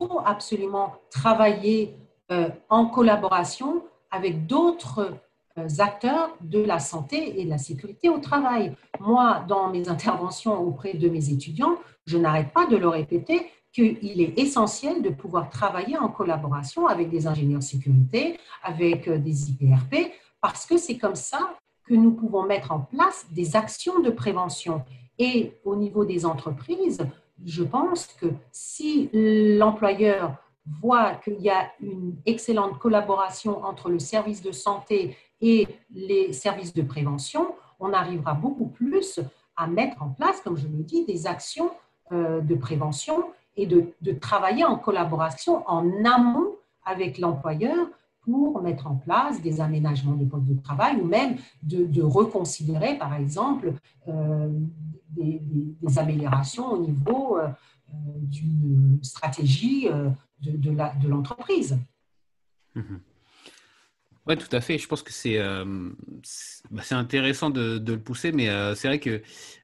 il 0.00 0.08
faut 0.08 0.20
absolument 0.24 0.96
travailler 1.10 1.94
euh, 2.30 2.48
en 2.68 2.86
collaboration 2.86 3.84
avec 4.10 4.46
d'autres 4.46 5.14
euh, 5.58 5.68
acteurs 5.78 6.36
de 6.40 6.62
la 6.62 6.78
santé 6.78 7.40
et 7.40 7.44
de 7.44 7.50
la 7.50 7.58
sécurité 7.58 8.08
au 8.08 8.18
travail. 8.18 8.74
Moi, 8.98 9.44
dans 9.46 9.68
mes 9.68 9.88
interventions 9.88 10.58
auprès 10.60 10.94
de 10.94 11.08
mes 11.08 11.30
étudiants, 11.30 11.76
je 12.06 12.18
n'arrête 12.18 12.52
pas 12.52 12.66
de 12.66 12.76
leur 12.76 12.92
répéter 12.92 13.50
qu'il 13.72 14.20
est 14.20 14.38
essentiel 14.38 15.02
de 15.02 15.10
pouvoir 15.10 15.50
travailler 15.50 15.98
en 15.98 16.08
collaboration 16.08 16.86
avec 16.86 17.10
des 17.10 17.26
ingénieurs 17.26 17.62
sécurité, 17.62 18.38
avec 18.62 19.08
euh, 19.08 19.18
des 19.18 19.50
IPRP, 19.50 20.12
parce 20.40 20.64
que 20.64 20.76
c'est 20.76 20.96
comme 20.96 21.16
ça 21.16 21.56
que 21.86 21.94
nous 21.94 22.12
pouvons 22.12 22.44
mettre 22.44 22.72
en 22.72 22.80
place 22.80 23.26
des 23.32 23.56
actions 23.56 24.00
de 24.00 24.10
prévention. 24.10 24.82
Et 25.18 25.52
au 25.64 25.76
niveau 25.76 26.04
des 26.04 26.24
entreprises, 26.24 27.06
je 27.44 27.62
pense 27.62 28.06
que 28.06 28.26
si 28.52 29.10
l'employeur 29.12 30.36
voit 30.66 31.14
qu'il 31.16 31.40
y 31.40 31.50
a 31.50 31.70
une 31.80 32.16
excellente 32.26 32.78
collaboration 32.78 33.64
entre 33.64 33.90
le 33.90 33.98
service 33.98 34.42
de 34.42 34.52
santé 34.52 35.16
et 35.40 35.68
les 35.90 36.32
services 36.32 36.72
de 36.72 36.82
prévention, 36.82 37.54
on 37.80 37.92
arrivera 37.92 38.34
beaucoup 38.34 38.68
plus 38.68 39.20
à 39.56 39.66
mettre 39.66 40.02
en 40.02 40.08
place, 40.08 40.40
comme 40.40 40.56
je 40.56 40.66
le 40.66 40.82
dis, 40.82 41.04
des 41.04 41.26
actions 41.26 41.70
euh, 42.12 42.40
de 42.40 42.54
prévention 42.54 43.24
et 43.56 43.66
de, 43.66 43.94
travailler 44.20 44.64
en 44.64 44.76
collaboration 44.76 45.68
en 45.68 46.04
amont 46.04 46.52
avec 46.84 47.18
l'employeur 47.18 47.86
pour 48.22 48.60
mettre 48.62 48.86
en 48.86 48.96
place 48.96 49.42
des 49.42 49.60
aménagements 49.60 50.14
des 50.14 50.24
postes 50.24 50.46
de 50.46 50.60
travail 50.60 51.00
ou 51.00 51.04
même 51.04 51.36
de, 51.62 52.02
reconsidérer, 52.02 52.98
par 52.98 53.14
exemple, 53.14 53.74
euh, 54.08 54.48
des, 55.10 55.98
améliorations 55.98 56.72
au 56.72 56.78
niveau 56.78 57.38
euh, 57.38 57.48
d'une 58.22 58.98
stratégie 59.02 59.88
de, 60.40 61.08
l'entreprise. 61.08 61.78
Mhm. 62.74 63.00
Oui, 64.26 64.38
tout 64.38 64.56
à 64.56 64.60
fait. 64.60 64.78
Je 64.78 64.88
pense 64.88 65.02
que 65.02 65.12
c'est 65.12 65.38
euh, 65.38 65.90
bah, 66.70 66.82
intéressant 66.92 67.50
de, 67.50 67.82
le 67.86 68.00
pousser, 68.00 68.32
mais 68.32 68.48
euh, 68.48 68.74
c'est 68.74 68.88
vrai 68.88 68.98
que 68.98 69.22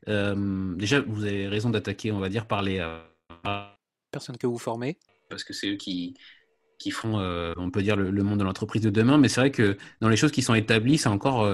euh, 0.09 0.75
déjà, 0.77 1.01
vous 1.01 1.25
avez 1.25 1.49
raison 1.49 1.71
d'attaquer, 1.71 2.13
on 2.13 2.19
va 2.19 2.29
dire, 2.29 2.47
par 2.47 2.63
les 2.63 2.87
personnes 4.11 4.37
que 4.37 4.47
vous 4.47 4.59
formez. 4.59 4.99
Parce 5.31 5.45
que 5.45 5.55
c'est 5.55 5.71
eux 5.71 5.77
qui, 5.77 6.15
qui 6.79 6.91
font, 6.91 7.19
on 7.57 7.71
peut 7.71 7.83
dire, 7.83 7.97
le, 7.97 8.23
monde 8.23 8.39
de 8.39 8.45
l'entreprise 8.45 8.83
de 8.83 8.91
demain. 8.91 9.17
Mais 9.17 9.29
c'est 9.29 9.41
vrai 9.41 9.51
que 9.51 9.79
dans 10.01 10.09
les 10.11 10.17
choses 10.17 10.33
qui 10.33 10.43
sont 10.43 10.55
établies, 10.55 10.99
c'est 10.99 11.09
encore, 11.09 11.49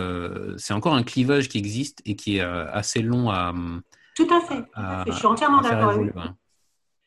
c'est 0.59 0.75
encore 0.75 0.95
un 0.95 1.05
clivage 1.05 1.49
qui 1.49 1.59
existe 1.59 2.03
et 2.07 2.17
qui 2.17 2.39
est 2.39 2.41
assez 2.41 3.03
long 3.03 3.31
à. 3.31 3.55
Tout 4.17 4.29
à 4.35 4.41
fait. 4.41 4.65
Je 5.07 5.13
suis 5.13 5.27
entièrement 5.27 5.61
d'accord 5.61 5.91
avec 5.91 6.13
vous. 6.13 6.21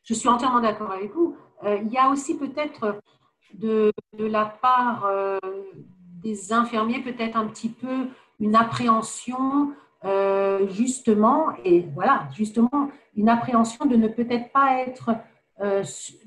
Je 0.04 0.14
suis 0.14 0.30
entièrement 0.30 0.62
d'accord 0.62 0.92
avec 0.92 1.12
vous. 1.12 1.38
Euh, 1.64 1.80
il 1.84 1.92
y 1.92 1.98
a 1.98 2.10
aussi 2.10 2.38
peut-être 2.38 3.02
de, 3.54 3.92
la 4.18 4.46
part 4.46 5.06
euh, 5.06 5.40
des 6.22 6.54
infirmiers 6.54 7.02
peut-être 7.02 7.38
un 7.38 7.48
petit 7.48 7.70
peu 7.70 8.08
une 8.40 8.56
appréhension 8.56 9.74
euh, 10.06 10.68
justement, 10.70 11.48
et 11.66 11.82
voilà, 11.94 12.30
justement, 12.34 12.90
une 13.16 13.28
appréhension 13.28 13.86
de 13.86 13.96
ne 13.96 14.08
peut-être 14.08 14.52
pas 14.52 14.80
être, 14.80 15.16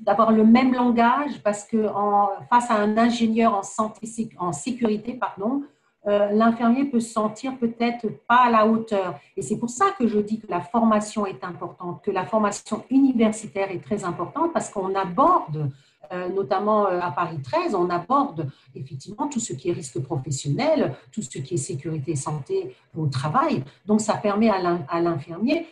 d'avoir 0.01 0.31
le 0.31 0.45
même 0.45 0.75
langage, 0.75 1.41
parce 1.43 1.65
que 1.65 1.87
en, 1.87 2.29
face 2.51 2.69
à 2.69 2.75
un 2.75 2.99
ingénieur 2.99 3.55
en 3.55 3.63
santé, 3.63 4.07
en 4.37 4.51
sécurité, 4.51 5.15
pardon, 5.15 5.63
l'infirmier 6.05 6.85
peut 6.85 6.99
se 6.99 7.13
sentir 7.13 7.57
peut-être 7.57 8.07
pas 8.27 8.45
à 8.45 8.49
la 8.49 8.67
hauteur. 8.67 9.19
Et 9.37 9.41
c'est 9.41 9.57
pour 9.57 9.69
ça 9.69 9.85
que 9.97 10.07
je 10.07 10.19
dis 10.19 10.39
que 10.39 10.47
la 10.49 10.61
formation 10.61 11.25
est 11.25 11.43
importante, 11.43 12.03
que 12.03 12.11
la 12.11 12.25
formation 12.25 12.83
universitaire 12.89 13.71
est 13.71 13.83
très 13.83 14.03
importante 14.03 14.51
parce 14.53 14.69
qu'on 14.69 14.93
aborde, 14.95 15.69
euh, 16.11 16.27
notamment 16.29 16.87
euh, 16.87 16.99
à 16.99 17.11
Paris 17.11 17.39
13, 17.41 17.75
on 17.75 17.89
aborde 17.89 18.49
effectivement 18.75 19.27
tout 19.27 19.39
ce 19.39 19.53
qui 19.53 19.69
est 19.69 19.73
risque 19.73 19.99
professionnel, 20.01 20.95
tout 21.11 21.21
ce 21.21 21.39
qui 21.39 21.53
est 21.53 21.57
sécurité 21.57 22.15
santé 22.15 22.75
au 22.95 23.07
travail. 23.07 23.63
Donc 23.85 24.01
ça 24.01 24.15
permet 24.15 24.49
à 24.49 25.01
l'infirmier 25.01 25.65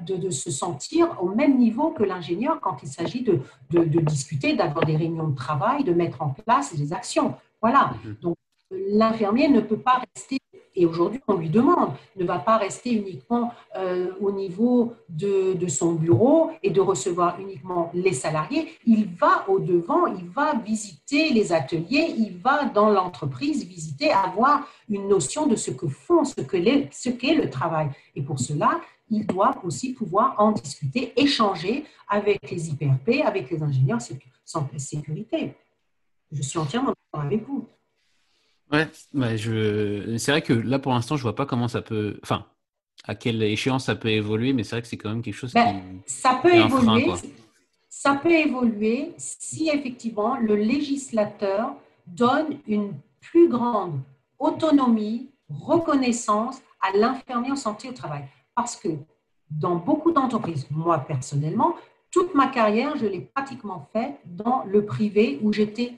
de, 0.00 0.30
se 0.30 0.50
sentir 0.50 1.16
au 1.22 1.28
même 1.28 1.56
niveau 1.56 1.90
que 1.90 2.02
l'ingénieur 2.02 2.60
quand 2.60 2.82
il 2.82 2.88
s'agit 2.88 3.22
de, 3.22 3.40
de, 3.70 4.00
discuter, 4.00 4.54
d'avoir 4.54 4.84
des 4.84 4.96
réunions 4.96 5.28
de 5.28 5.36
travail, 5.36 5.84
de 5.84 5.92
mettre 5.92 6.20
en 6.22 6.30
place 6.30 6.74
des 6.74 6.92
actions. 6.92 7.34
Voilà. 7.62 7.92
Mm-hmm. 8.04 8.20
Donc 8.20 8.36
l'infirmier 8.70 9.48
ne 9.48 9.60
peut 9.60 9.78
pas 9.78 10.02
rester, 10.14 10.38
et 10.74 10.86
aujourd'hui 10.86 11.20
on 11.28 11.34
lui 11.34 11.48
demande, 11.48 11.92
ne 12.16 12.24
va 12.24 12.38
pas 12.38 12.58
rester 12.58 12.92
uniquement 12.92 13.52
euh, 13.76 14.12
au 14.20 14.30
niveau 14.32 14.94
de, 15.08 15.56
son 15.68 15.92
bureau 15.92 16.50
et 16.62 16.70
de 16.70 16.80
recevoir 16.80 17.40
uniquement 17.40 17.90
les 17.94 18.12
salariés. 18.12 18.68
Il 18.86 19.08
va 19.14 19.48
au-devant, 19.48 20.06
il 20.06 20.28
va 20.28 20.54
visiter 20.54 21.30
les 21.30 21.52
ateliers, 21.52 22.14
il 22.16 22.38
va 22.38 22.66
dans 22.66 22.90
l'entreprise 22.90 23.64
visiter, 23.64 24.10
avoir 24.12 24.66
une 24.88 25.08
notion 25.08 25.46
de 25.46 25.56
ce 25.56 25.70
que 25.70 25.88
font, 25.88 26.24
ce 26.24 26.40
qu'est 26.40 26.88
ce 26.92 27.10
le 27.34 27.50
travail. 27.50 27.88
Et 28.14 28.22
pour 28.22 28.38
cela, 28.38 28.80
il 29.10 29.26
doit 29.26 29.54
aussi 29.64 29.92
pouvoir 29.92 30.34
en 30.38 30.52
discuter, 30.52 31.12
échanger 31.16 31.84
avec 32.08 32.50
les 32.50 32.70
IPRP, 32.70 33.24
avec 33.24 33.50
les 33.50 33.62
ingénieurs 33.62 34.00
sécurité. 34.78 35.54
Je 36.32 36.42
suis 36.42 36.58
entièrement 36.58 36.92
d'accord 37.12 37.26
avec 37.26 37.46
vous. 37.46 37.68
Ouais, 38.72 38.88
je... 39.36 40.16
c'est 40.18 40.32
vrai 40.32 40.42
que 40.42 40.52
là 40.52 40.78
pour 40.78 40.92
l'instant 40.92 41.16
je 41.16 41.22
vois 41.22 41.36
pas 41.36 41.46
comment 41.46 41.68
ça 41.68 41.82
peut, 41.82 42.18
enfin, 42.22 42.46
à 43.04 43.14
quelle 43.14 43.42
échéance 43.42 43.84
ça 43.86 43.94
peut 43.94 44.10
évoluer, 44.10 44.52
mais 44.52 44.64
c'est 44.64 44.76
vrai 44.76 44.82
que 44.82 44.88
c'est 44.88 44.96
quand 44.96 45.10
même 45.10 45.22
quelque 45.22 45.34
chose 45.34 45.52
ben, 45.52 45.80
qui. 46.04 46.12
Ça 46.12 46.40
peut 46.42 46.54
évoluer. 46.54 47.12
ça 47.88 48.14
peut 48.14 48.32
évoluer 48.32 49.14
si 49.16 49.68
effectivement 49.68 50.36
le 50.38 50.56
législateur 50.56 51.76
donne 52.06 52.58
une 52.66 52.94
plus 53.20 53.48
grande 53.48 54.00
autonomie, 54.38 55.30
reconnaissance 55.48 56.60
à 56.80 56.96
l'infirmier 56.96 57.52
en 57.52 57.56
santé 57.56 57.88
au 57.88 57.92
travail. 57.92 58.24
Parce 58.54 58.76
que 58.76 58.88
dans 59.50 59.76
beaucoup 59.76 60.12
d'entreprises, 60.12 60.66
moi 60.70 60.98
personnellement, 60.98 61.74
toute 62.16 62.34
ma 62.34 62.46
carrière, 62.46 62.96
je 62.96 63.04
l'ai 63.04 63.20
pratiquement 63.20 63.90
faite 63.92 64.18
dans 64.24 64.64
le 64.64 64.86
privé 64.86 65.38
où 65.42 65.52
j'étais 65.52 65.92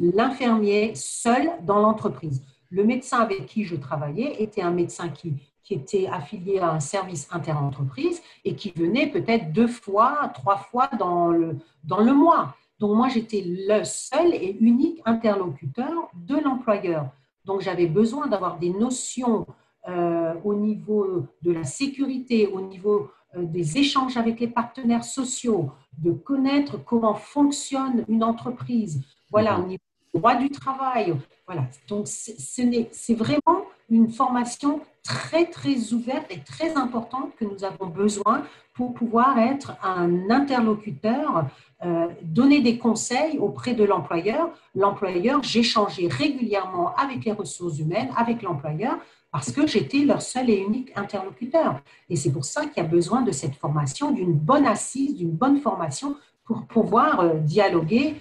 l'infirmier 0.00 0.94
seul 0.94 1.50
dans 1.66 1.78
l'entreprise. 1.78 2.42
Le 2.70 2.84
médecin 2.84 3.18
avec 3.18 3.44
qui 3.44 3.64
je 3.64 3.76
travaillais 3.76 4.42
était 4.42 4.62
un 4.62 4.70
médecin 4.70 5.10
qui, 5.10 5.34
qui 5.62 5.74
était 5.74 6.06
affilié 6.06 6.58
à 6.58 6.70
un 6.70 6.80
service 6.80 7.28
interentreprise 7.30 8.22
et 8.46 8.54
qui 8.54 8.70
venait 8.70 9.08
peut-être 9.08 9.52
deux 9.52 9.66
fois, 9.66 10.30
trois 10.32 10.56
fois 10.56 10.88
dans 10.98 11.28
le, 11.28 11.58
dans 11.84 12.00
le 12.00 12.14
mois. 12.14 12.54
Donc 12.78 12.96
moi, 12.96 13.08
j'étais 13.08 13.44
le 13.44 13.84
seul 13.84 14.32
et 14.32 14.56
unique 14.60 15.02
interlocuteur 15.04 16.10
de 16.14 16.36
l'employeur. 16.36 17.10
Donc 17.44 17.60
j'avais 17.60 17.88
besoin 17.88 18.26
d'avoir 18.26 18.58
des 18.58 18.70
notions 18.70 19.46
euh, 19.86 20.32
au 20.44 20.54
niveau 20.54 21.26
de 21.42 21.52
la 21.52 21.64
sécurité, 21.64 22.46
au 22.46 22.62
niveau 22.62 23.10
des 23.36 23.78
échanges 23.78 24.16
avec 24.16 24.40
les 24.40 24.48
partenaires 24.48 25.04
sociaux, 25.04 25.70
de 25.98 26.12
connaître 26.12 26.82
comment 26.84 27.14
fonctionne 27.14 28.04
une 28.08 28.24
entreprise, 28.24 29.02
voilà, 29.30 29.58
au 29.58 29.64
niveau 29.64 29.82
du 30.14 30.18
droit 30.18 30.34
du 30.34 30.50
travail. 30.50 31.14
Voilà. 31.46 31.64
Donc, 31.88 32.06
c'est 32.06 33.14
vraiment 33.14 33.64
une 33.90 34.10
formation 34.10 34.80
très, 35.02 35.46
très 35.46 35.92
ouverte 35.92 36.26
et 36.30 36.40
très 36.40 36.76
importante 36.76 37.34
que 37.36 37.44
nous 37.44 37.64
avons 37.64 37.86
besoin 37.86 38.44
pour 38.74 38.92
pouvoir 38.92 39.38
être 39.38 39.72
un 39.82 40.30
interlocuteur, 40.30 41.46
euh, 41.84 42.08
donner 42.22 42.60
des 42.60 42.76
conseils 42.76 43.38
auprès 43.38 43.74
de 43.74 43.84
l'employeur. 43.84 44.50
L'employeur, 44.74 45.42
j'échangeais 45.42 46.08
régulièrement 46.08 46.94
avec 46.96 47.24
les 47.24 47.32
ressources 47.32 47.78
humaines, 47.78 48.10
avec 48.16 48.42
l'employeur, 48.42 48.98
parce 49.30 49.52
que 49.52 49.66
j'étais 49.66 50.04
leur 50.04 50.22
seul 50.22 50.48
et 50.48 50.56
unique 50.56 50.92
interlocuteur. 50.96 51.80
Et 52.08 52.16
c'est 52.16 52.32
pour 52.32 52.44
ça 52.44 52.66
qu'il 52.66 52.82
y 52.82 52.86
a 52.86 52.88
besoin 52.88 53.22
de 53.22 53.32
cette 53.32 53.54
formation, 53.54 54.10
d'une 54.10 54.32
bonne 54.32 54.66
assise, 54.66 55.16
d'une 55.16 55.32
bonne 55.32 55.60
formation 55.60 56.16
pour 56.44 56.66
pouvoir 56.66 57.20
euh, 57.20 57.34
dialoguer, 57.34 58.16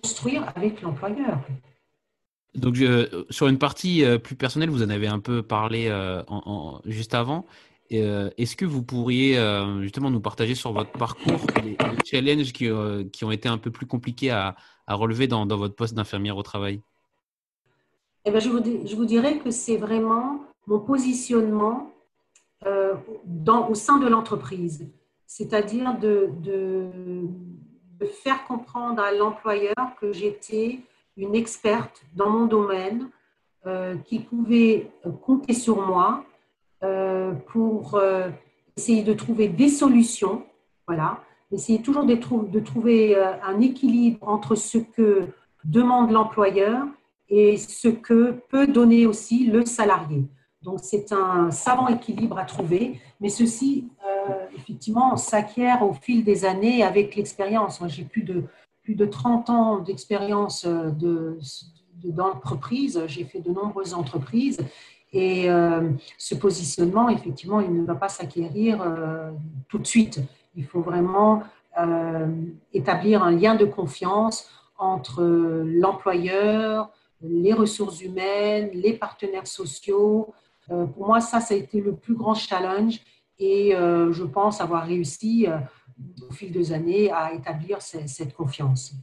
construire 0.00 0.52
avec 0.54 0.82
l'employeur. 0.82 1.40
Donc, 2.54 2.76
sur 3.28 3.48
une 3.48 3.58
partie 3.58 4.02
euh, 4.04 4.18
plus 4.18 4.36
personnelle, 4.36 4.70
vous 4.70 4.82
en 4.82 4.88
avez 4.88 5.08
un 5.08 5.18
peu 5.18 5.42
parlé 5.42 5.88
euh, 5.88 6.22
juste 6.86 7.14
avant. 7.14 7.44
Est-ce 7.90 8.56
que 8.56 8.64
vous 8.64 8.82
pourriez 8.82 9.38
justement 9.80 10.10
nous 10.10 10.20
partager 10.20 10.56
sur 10.56 10.72
votre 10.72 10.90
parcours 10.90 11.46
les, 11.62 11.76
challenges 12.04 12.52
qui, 12.52 12.68
ont 12.68 13.30
été 13.30 13.48
un 13.48 13.58
peu 13.58 13.70
plus 13.70 13.86
compliqués 13.86 14.32
à, 14.32 14.56
relever 14.88 15.28
dans, 15.28 15.46
dans, 15.46 15.56
votre 15.56 15.76
poste 15.76 15.94
d'infirmière 15.94 16.36
au 16.36 16.42
travail? 16.42 16.80
Eh 18.26 18.30
bien, 18.30 18.40
je, 18.40 18.50
vous, 18.96 19.04
dirais 19.04 19.38
que 19.38 19.50
c'est 19.50 19.76
vraiment 19.76 20.40
mon 20.66 20.80
positionnement 20.80 21.90
dans, 23.24 23.68
au 23.68 23.74
sein 23.74 23.98
de 23.98 24.08
l'entreprise, 24.08 24.88
c'est-à-dire 25.26 25.96
de, 25.98 26.30
faire 28.22 28.44
comprendre 28.44 29.00
à 29.00 29.12
l'employeur 29.12 29.74
que 30.00 30.12
j'étais 30.12 30.80
une 31.16 31.34
experte 31.34 32.02
dans 32.14 32.28
mon 32.28 32.46
domaine, 32.46 33.08
euh, 33.66 33.96
qui 34.04 34.20
pouvait 34.20 34.92
compter 35.22 35.52
sur 35.52 35.84
moi 35.84 36.24
euh, 36.84 37.32
pour 37.48 37.96
euh, 37.96 38.28
essayer 38.76 39.02
de 39.02 39.12
trouver 39.12 39.48
des 39.48 39.68
solutions, 39.68 40.44
voilà, 40.86 41.20
essayer 41.50 41.82
toujours 41.82 42.04
de 42.04 42.60
trouver 42.60 43.16
un 43.16 43.60
équilibre 43.60 44.28
entre 44.28 44.54
ce 44.54 44.78
que 44.78 45.26
demande 45.64 46.12
l'employeur 46.12 46.86
et 47.28 47.56
ce 47.56 47.88
que 47.88 48.32
peut 48.48 48.66
donner 48.66 49.06
aussi 49.06 49.46
le 49.46 49.64
salarié. 49.64 50.24
Donc 50.62 50.80
c'est 50.82 51.12
un 51.12 51.50
savant 51.50 51.88
équilibre 51.88 52.38
à 52.38 52.44
trouver, 52.44 53.00
mais 53.20 53.28
ceci 53.28 53.88
euh, 54.28 54.46
effectivement, 54.54 55.16
s'acquiert 55.16 55.82
au 55.82 55.92
fil 55.92 56.24
des 56.24 56.44
années 56.44 56.82
avec 56.82 57.16
l'expérience. 57.16 57.80
Moi, 57.80 57.88
j'ai 57.88 58.04
plus 58.04 58.22
de, 58.22 58.44
plus 58.82 58.94
de 58.94 59.04
30 59.06 59.50
ans 59.50 59.78
d'expérience 59.78 60.64
euh, 60.64 60.90
de, 60.90 61.38
d'entreprise. 62.04 63.02
J'ai 63.06 63.24
fait 63.24 63.40
de 63.40 63.50
nombreuses 63.50 63.94
entreprises. 63.94 64.58
Et 65.12 65.50
euh, 65.50 65.90
ce 66.18 66.34
positionnement, 66.34 67.08
effectivement, 67.08 67.60
il 67.60 67.72
ne 67.72 67.84
va 67.84 67.94
pas 67.94 68.08
s'acquérir 68.08 68.84
tout 69.68 69.78
de 69.78 69.86
suite. 69.86 70.20
Il 70.54 70.64
faut 70.64 70.80
vraiment 70.80 71.42
établir 72.72 73.22
un 73.22 73.30
lien 73.30 73.54
de 73.54 73.64
confiance 73.64 74.48
entre 74.78 75.22
l'employeur, 75.22 76.90
les 77.22 77.52
ressources 77.52 78.00
humaines, 78.00 78.70
les 78.72 78.92
partenaires 78.92 79.46
sociaux. 79.46 80.34
pour 80.66 81.06
moi, 81.06 81.20
ça, 81.20 81.40
ça 81.40 81.54
a 81.54 81.56
été 81.56 81.80
le 81.80 81.94
plus 81.94 82.14
grand 82.14 82.34
challenge 82.34 83.00
et 83.38 83.74
euh, 83.74 84.12
je 84.12 84.24
pense 84.24 84.60
avoir 84.60 84.86
réussi 84.86 85.46
euh, 85.46 85.58
au 86.28 86.32
fil 86.32 86.52
des 86.52 86.72
années 86.72 87.10
à 87.10 87.34
établir 87.34 87.82
cette, 87.82 88.34
confiance. 88.34 88.94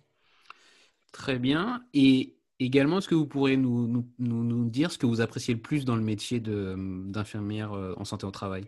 Très 1.11 1.37
bien. 1.37 1.83
Et 1.93 2.35
également, 2.59 2.97
est-ce 2.97 3.07
que 3.07 3.15
vous 3.15 3.27
pourriez 3.27 3.57
nous, 3.57 3.87
nous, 3.87 4.05
nous, 4.19 4.69
dire 4.69 4.91
ce 4.91 4.97
que 4.97 5.05
vous 5.05 5.21
appréciez 5.21 5.53
le 5.53 5.59
plus 5.59 5.85
dans 5.85 5.95
le 5.95 6.01
métier 6.01 6.39
d'infirmière 6.39 7.73
euh, 7.73 7.93
en 7.97 8.05
santé 8.05 8.25
au 8.25 8.31
travail? 8.31 8.65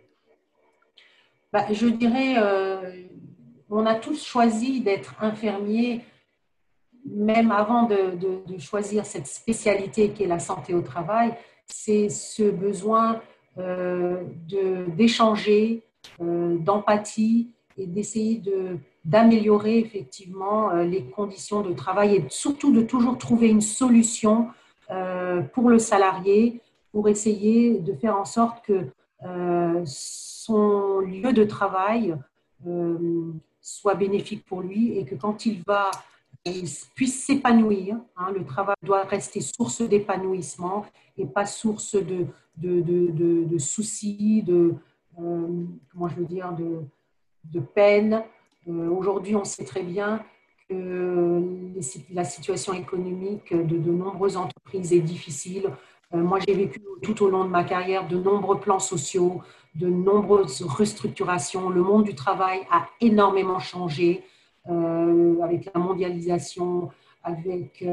Bah, 1.51 1.65
Je 1.71 1.87
dirais, 1.87 2.35
on 3.69 3.85
a 3.85 3.95
tous 3.95 4.23
choisi 4.23 4.81
d'être 4.81 5.15
infirmier, 5.21 6.01
même 7.05 7.51
avant 7.51 7.83
de, 7.83 8.57
choisir 8.57 9.05
cette 9.05 9.27
spécialité 9.27 10.09
qui 10.09 10.23
est 10.23 10.27
la 10.27 10.39
santé 10.39 10.73
au 10.73 10.81
travail. 10.81 11.33
C'est 11.67 12.09
ce 12.09 12.43
besoin 12.43 13.21
euh, 13.57 14.23
d'échanger, 14.95 15.83
euh, 16.21 16.57
d'empathie 16.57 17.49
et 17.77 17.87
d'essayer 17.87 18.41
d'améliorer 19.03 19.79
effectivement 19.79 20.71
euh, 20.71 20.83
les 20.83 21.03
conditions 21.03 21.61
de 21.61 21.73
travail 21.73 22.15
et 22.15 22.25
surtout 22.29 22.71
de 22.71 22.81
toujours 22.81 23.17
trouver 23.17 23.49
une 23.49 23.61
solution 23.61 24.49
pour 25.53 25.71
le 25.71 25.79
salarié 25.79 26.61
pour 26.91 27.09
essayer 27.09 27.79
de 27.79 27.91
faire 27.93 28.15
en 28.15 28.23
sorte 28.23 28.63
que 28.63 28.85
son 29.83 30.99
lieu 30.99 31.33
de 31.33 31.43
travail 31.43 32.15
soit 33.61 33.95
bénéfique 33.95 34.45
pour 34.45 34.61
lui 34.61 34.95
et 34.95 35.03
que 35.03 35.15
quand 35.15 35.47
il 35.47 35.63
va 35.65 35.89
puisse 36.95 37.25
s'épanouir. 37.25 37.97
Hein, 38.17 38.31
le 38.31 38.45
travail 38.45 38.75
doit 38.83 39.03
rester 39.03 39.41
source 39.41 39.81
d'épanouissement 39.81 40.85
et 41.17 41.25
pas 41.25 41.45
source 41.45 41.95
de, 41.95 42.27
de, 42.57 42.81
de, 42.81 43.43
de, 43.45 43.57
soucis, 43.57 44.43
de, 44.43 44.75
euh, 45.19 45.65
comment 45.91 46.07
je 46.07 46.15
veux 46.15 46.25
dire, 46.25 46.53
de, 46.53 46.81
de 47.45 47.59
peine. 47.59 48.23
Euh, 48.67 48.89
aujourd'hui, 48.89 49.35
on 49.35 49.43
sait 49.43 49.65
très 49.65 49.83
bien 49.83 50.23
que 50.69 51.43
la 52.11 52.23
situation 52.23 52.73
économique 52.73 53.53
de, 53.53 53.77
de 53.77 53.91
nombreuses 53.91 54.37
entreprises 54.37 54.93
est 54.93 55.01
difficile. 55.01 55.71
Euh, 56.13 56.17
moi, 56.17 56.39
j'ai 56.45 56.53
vécu 56.53 56.79
tout 57.01 57.23
au 57.23 57.29
long 57.29 57.43
de 57.43 57.49
ma 57.49 57.63
carrière 57.63 58.07
de 58.07 58.17
nombreux 58.17 58.59
plans 58.59 58.79
sociaux, 58.79 59.41
de 59.75 59.87
nombreuses 59.87 60.61
restructurations. 60.61 61.69
Le 61.69 61.81
monde 61.81 62.03
du 62.03 62.15
travail 62.15 62.61
a 62.71 62.87
énormément 63.01 63.59
changé 63.59 64.23
avec 64.67 65.69
la 65.73 65.79
mondialisation, 65.79 66.89
avec 67.23 67.85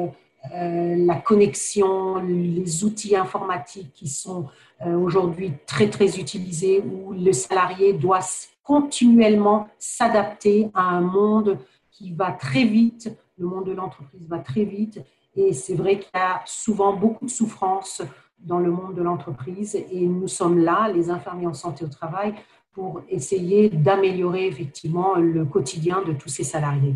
euh, 0.53 0.97
la 0.97 1.17
connexion, 1.17 2.17
les 2.17 2.85
outils 2.85 3.15
informatiques 3.15 3.93
qui 3.93 4.09
sont 4.09 4.49
euh, 4.85 4.97
aujourd'hui 4.97 5.53
très, 5.67 5.89
très 5.89 6.19
utilisés, 6.19 6.81
où 6.81 7.13
le 7.13 7.33
salarié 7.33 7.93
doit 7.93 8.21
continuellement 8.65 9.69
s'adapter 9.79 10.69
à 10.75 10.83
un 10.83 11.01
monde 11.01 11.59
qui 11.93 12.13
va 12.13 12.33
très 12.33 12.65
vite, 12.65 13.17
le 13.39 13.47
monde 13.47 13.67
de 13.67 13.73
l'entreprise 13.73 14.27
va 14.29 14.39
très 14.39 14.65
vite, 14.65 15.01
et 15.37 15.53
c'est 15.53 15.75
vrai 15.75 16.01
qu'il 16.01 16.11
y 16.15 16.19
a 16.19 16.43
souvent 16.45 16.93
beaucoup 16.93 17.27
de 17.27 17.31
souffrance 17.31 18.03
dans 18.41 18.59
le 18.59 18.73
monde 18.73 18.95
de 18.95 19.03
l'entreprise, 19.03 19.77
et 19.77 20.07
nous 20.07 20.29
sommes 20.29 20.59
là, 20.59 20.91
les 20.93 21.09
infirmiers 21.09 21.47
en 21.47 21.55
santé 21.55 21.85
au 21.85 21.89
travail, 21.89 22.35
pour 22.73 23.03
essayer 23.09 23.69
d'améliorer 23.69 24.47
effectivement 24.47 25.17
le 25.17 25.45
quotidien 25.45 26.03
de 26.03 26.13
tous 26.13 26.29
ces 26.29 26.45
salariés. 26.45 26.95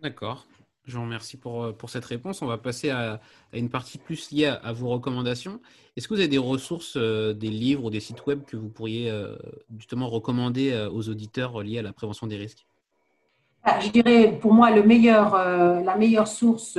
D'accord. 0.00 0.46
Je 0.84 0.96
vous 0.96 1.02
remercie 1.02 1.36
pour, 1.36 1.64
euh, 1.64 1.72
pour 1.72 1.90
cette 1.90 2.04
réponse. 2.04 2.42
On 2.42 2.46
va 2.46 2.58
passer 2.58 2.90
à, 2.90 3.20
une 3.52 3.68
partie 3.68 3.98
plus 3.98 4.30
liée 4.30 4.46
à, 4.46 4.72
vos 4.72 4.88
recommandations. 4.88 5.60
Est-ce 5.96 6.06
que 6.06 6.14
vous 6.14 6.20
avez 6.20 6.28
des 6.28 6.38
ressources, 6.38 6.96
euh, 6.96 7.32
des 7.32 7.50
livres 7.50 7.84
ou 7.84 7.90
des 7.90 7.98
sites 7.98 8.24
web 8.26 8.44
que 8.44 8.56
vous 8.56 8.68
pourriez 8.68 9.10
euh, 9.10 9.36
justement 9.76 10.08
recommander 10.08 10.88
aux 10.92 11.08
auditeurs 11.08 11.60
liés 11.62 11.80
à 11.80 11.82
la 11.82 11.92
prévention 11.92 12.28
des 12.28 12.36
risques? 12.36 12.66
Ah, 13.64 13.80
Je 13.80 13.90
dirais 13.90 14.38
pour 14.40 14.54
moi 14.54 14.70
le 14.70 14.84
meilleur, 14.84 15.34
la 15.34 15.96
meilleure 15.96 16.28
source 16.28 16.78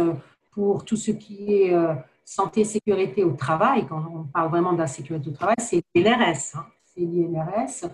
pour 0.51 0.86
tout 0.86 0.95
ce 0.95 1.12
qui 1.12 1.51
est 1.51 1.75
santé 2.23 2.63
sécurité 2.63 3.25
au 3.25 3.34
travail, 3.34 3.86
quand 3.88 4.03
on 4.13 4.23
parle 4.23 4.49
vraiment 4.49 4.71
de 4.71 4.77
la 4.77 4.88
sécurité 4.88 5.30
au 5.30 5.34
travail, 5.34 5.56
c'est. 5.60 5.84
Hein. 5.95 6.65
l'INRS. 7.05 7.89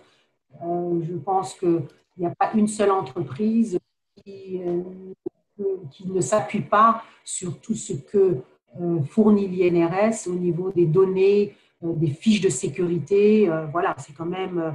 Euh, 0.64 1.02
je 1.04 1.14
pense 1.16 1.54
qu'il 1.56 1.84
n'y 2.18 2.26
a 2.26 2.34
pas 2.36 2.52
une 2.54 2.68
seule 2.68 2.92
entreprise 2.92 3.80
qui, 4.24 4.62
qui 5.92 6.08
ne 6.08 6.22
s'appuie 6.22 6.62
pas 6.62 7.04
sur 7.24 7.60
tout 7.60 7.76
ce 7.76 7.94
que 7.94 8.38
fournit 9.10 9.48
l'INRS 9.48 10.28
au 10.28 10.36
niveau 10.36 10.72
des 10.72 10.86
données, 10.86 11.56
des 11.82 12.08
fiches 12.08 12.42
de 12.42 12.50
sécurité. 12.50 13.50
voilà, 13.72 13.96
c'est 13.98 14.14
quand 14.14 14.26
même 14.26 14.74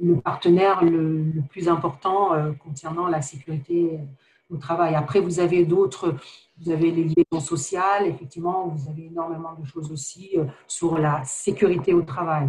le 0.00 0.20
partenaire 0.20 0.84
le, 0.84 1.22
le 1.22 1.42
plus 1.42 1.68
important 1.68 2.30
concernant 2.62 3.08
la 3.08 3.22
sécurité 3.22 3.98
au 4.50 4.56
travail. 4.56 4.94
Après, 4.94 5.20
vous 5.20 5.40
avez 5.40 5.64
d'autres, 5.64 6.14
vous 6.58 6.70
avez 6.70 6.90
les 6.90 7.04
liaisons 7.04 7.40
sociales, 7.40 8.06
effectivement, 8.06 8.68
vous 8.68 8.90
avez 8.90 9.06
énormément 9.06 9.54
de 9.54 9.66
choses 9.66 9.92
aussi 9.92 10.30
euh, 10.36 10.44
sur 10.66 10.98
la 10.98 11.22
sécurité 11.24 11.92
au 11.92 12.02
travail. 12.02 12.48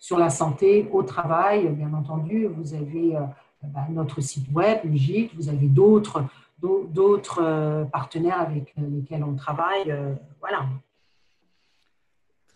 Sur 0.00 0.18
la 0.18 0.30
santé 0.30 0.88
au 0.92 1.02
travail, 1.02 1.68
bien 1.68 1.92
entendu, 1.94 2.46
vous 2.46 2.74
avez 2.74 3.16
euh, 3.16 3.20
bah, 3.62 3.86
notre 3.90 4.20
site 4.20 4.50
web, 4.52 4.80
le 4.84 5.36
vous 5.36 5.48
avez 5.48 5.68
d'autres 5.68 6.24
d'autres 6.62 7.40
euh, 7.42 7.84
partenaires 7.84 8.40
avec 8.40 8.74
lesquels 8.76 9.24
on 9.24 9.34
travaille. 9.34 9.94
Voilà. 10.40 10.66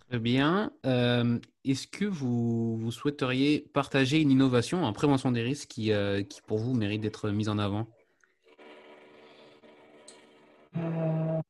Très 0.08 0.18
bien. 0.18 0.72
Est-ce 0.84 1.86
que 1.86 2.04
vous, 2.04 2.76
vous, 2.76 2.90
souhaiteriez 2.90 3.66
partager 3.72 4.20
une 4.20 4.30
innovation 4.30 4.84
en 4.84 4.92
prévention 4.92 5.32
des 5.32 5.40
risques 5.40 5.68
qui, 5.68 5.90
qui 6.28 6.42
pour 6.42 6.58
vous, 6.58 6.74
mérite 6.74 7.00
d'être 7.00 7.30
mise 7.30 7.48
en 7.48 7.58
avant? 7.58 7.86
Euh, 10.76 11.40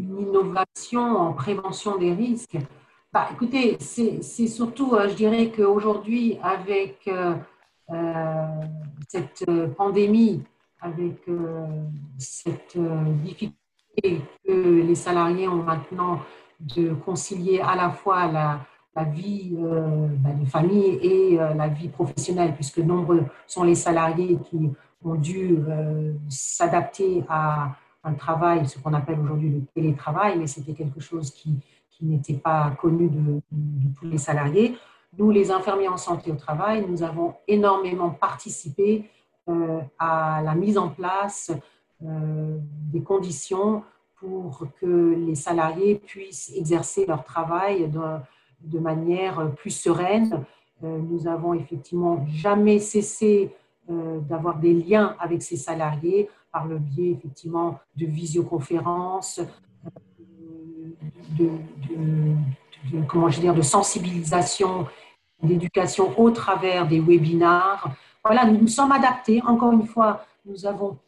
une 0.00 0.28
innovation 0.28 1.16
en 1.16 1.32
prévention 1.32 1.96
des 1.98 2.12
risques. 2.12 2.56
Bah, 3.12 3.28
écoutez, 3.32 3.76
c'est 3.80 4.46
surtout, 4.46 4.94
euh, 4.94 5.08
je 5.08 5.14
dirais 5.14 5.50
qu'aujourd'hui, 5.54 6.38
avec 6.42 7.08
euh, 7.08 7.34
cette 9.08 9.44
pandémie, 9.76 10.42
avec 10.80 11.26
cette 12.18 12.78
difficulté 12.78 14.22
que 14.46 14.52
les 14.52 14.94
salariés 14.94 15.48
ont 15.48 15.62
maintenant 15.62 16.20
de 16.60 16.94
concilier 16.94 17.60
à 17.60 17.74
la 17.74 17.90
fois 17.90 18.28
la, 18.28 19.04
vie 19.04 19.56
bah, 19.58 20.30
de 20.30 20.46
famille 20.46 20.98
et 21.02 21.36
la 21.36 21.68
vie 21.68 21.88
professionnelle, 21.88 22.54
puisque 22.54 22.78
nombreux 22.78 23.24
sont 23.46 23.64
les 23.64 23.74
salariés 23.74 24.38
qui 24.48 24.70
ont 25.04 25.14
dû 25.14 25.58
euh, 25.68 26.12
s'adapter 26.28 27.24
à 27.28 27.72
un 28.04 28.14
travail, 28.14 28.66
ce 28.66 28.78
qu'on 28.78 28.94
appelle 28.94 29.20
aujourd'hui 29.20 29.50
le 29.50 29.62
télétravail, 29.74 30.38
mais 30.38 30.46
c'était 30.46 30.72
quelque 30.72 31.00
chose 31.00 31.30
qui, 31.30 31.58
n'était 32.02 32.32
pas 32.32 32.70
connu 32.80 33.10
de, 33.10 33.42
tous 33.98 34.06
les 34.06 34.16
salariés. 34.16 34.78
Nous, 35.18 35.30
les 35.30 35.50
infirmiers 35.50 35.88
en 35.88 35.98
santé 35.98 36.32
au 36.32 36.34
travail, 36.34 36.86
nous 36.88 37.02
avons 37.02 37.34
énormément 37.46 38.08
participé 38.08 39.04
euh, 39.50 39.80
à 39.98 40.40
la 40.42 40.54
mise 40.54 40.78
en 40.78 40.88
place 40.88 41.52
euh, 42.02 42.56
des 42.90 43.02
conditions 43.02 43.82
pour 44.16 44.66
que 44.80 45.14
les 45.14 45.34
salariés 45.34 45.96
puissent 45.96 46.50
exercer 46.56 47.04
leur 47.04 47.22
travail 47.22 47.90
de, 48.62 48.78
manière 48.78 49.54
plus 49.56 49.70
sereine. 49.70 50.42
nous 50.82 51.26
avons 51.26 51.52
effectivement 51.52 52.24
jamais 52.28 52.78
cessé 52.78 53.54
euh, 53.90 54.20
d'avoir 54.20 54.58
des 54.58 54.72
liens 54.72 55.16
avec 55.18 55.42
ses 55.42 55.56
salariés 55.56 56.28
par 56.52 56.66
le 56.66 56.78
biais 56.78 57.12
effectivement 57.12 57.78
de 57.96 58.06
visioconférences, 58.06 59.40
euh, 59.40 60.94
de, 61.38 61.50
comment 63.08 63.28
je 63.28 63.40
dire, 63.40 63.54
de 63.54 63.62
sensibilisation, 63.62 64.86
d'éducation 65.42 66.18
au 66.18 66.30
travers 66.30 66.86
des 66.86 67.00
webinars. 67.00 67.94
Voilà, 68.24 68.44
nous 68.44 68.58
nous 68.58 68.68
sommes 68.68 68.92
adaptés. 68.92 69.40
Encore 69.46 69.72
une 69.72 69.86
fois, 69.86 70.24
nous 70.44 70.66
avons, 70.66 70.98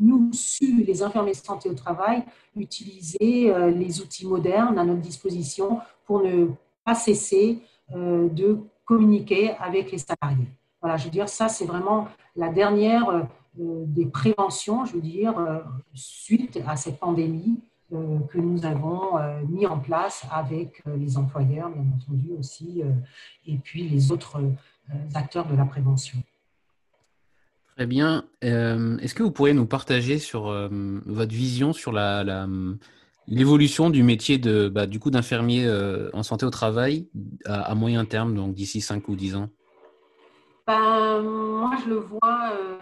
nous, 0.00 0.30
su, 0.32 0.84
les 0.84 1.02
infirmiers 1.02 1.32
de 1.32 1.36
santé 1.36 1.68
au 1.68 1.74
travail, 1.74 2.24
utiliser 2.56 3.50
euh, 3.50 3.70
les 3.70 4.00
outils 4.00 4.26
modernes 4.26 4.78
à 4.78 4.84
notre 4.84 5.00
disposition 5.00 5.80
pour 6.04 6.22
ne 6.22 6.48
pas 6.84 6.94
cesser 6.94 7.60
de 7.94 8.58
communiquer 8.86 9.50
avec 9.60 9.92
les 9.92 9.98
salariés. 9.98 10.48
Voilà, 10.80 10.96
je 10.96 11.04
veux 11.04 11.10
dire, 11.10 11.28
ça, 11.28 11.48
c'est 11.48 11.64
vraiment 11.64 12.08
la 12.34 12.48
dernière 12.48 13.08
euh, 13.08 13.22
des 13.54 14.06
préventions, 14.06 14.84
je 14.84 14.94
veux 14.94 15.00
dire, 15.00 15.38
euh, 15.38 15.58
suite 15.94 16.58
à 16.66 16.76
cette 16.76 16.98
pandémie 16.98 17.60
euh, 17.92 18.18
que 18.30 18.38
nous 18.38 18.64
avons 18.64 19.18
mis 19.48 19.66
en 19.66 19.78
place 19.78 20.24
avec 20.30 20.82
les 20.96 21.18
employeurs, 21.18 21.70
bien 21.70 21.84
entendu 21.94 22.30
aussi, 22.38 22.82
et 23.46 23.56
puis 23.58 23.88
les 23.88 24.12
autres 24.12 24.40
acteurs 25.14 25.46
de 25.46 25.56
la 25.56 25.66
prévention. 25.66 26.18
Très 27.76 27.86
bien. 27.86 28.24
Est-ce 28.40 29.14
que 29.14 29.22
vous 29.22 29.30
pourriez 29.30 29.54
nous 29.54 29.66
partager 29.66 30.18
sur 30.18 30.44
votre 31.06 31.32
vision 31.32 31.74
sur 31.74 31.92
la, 31.92 32.46
l'évolution 33.26 33.90
du 33.90 34.02
métier 34.02 34.38
de, 34.38 34.68
bah, 34.68 34.86
du 34.86 34.98
coup 34.98 35.10
d'infirmier 35.10 35.70
en 36.14 36.22
santé 36.22 36.46
au 36.46 36.50
travail 36.50 37.08
à, 37.44 37.60
à 37.62 37.74
moyen 37.74 38.06
terme, 38.06 38.34
donc 38.34 38.54
d'ici 38.54 38.80
5 38.80 39.06
ou 39.08 39.16
10 39.16 39.36
ans? 39.36 39.50
Ben, 40.66 41.20
moi, 41.22 41.76
je 41.84 41.90
le 41.90 41.96
vois 41.96 42.52
euh, 42.52 42.78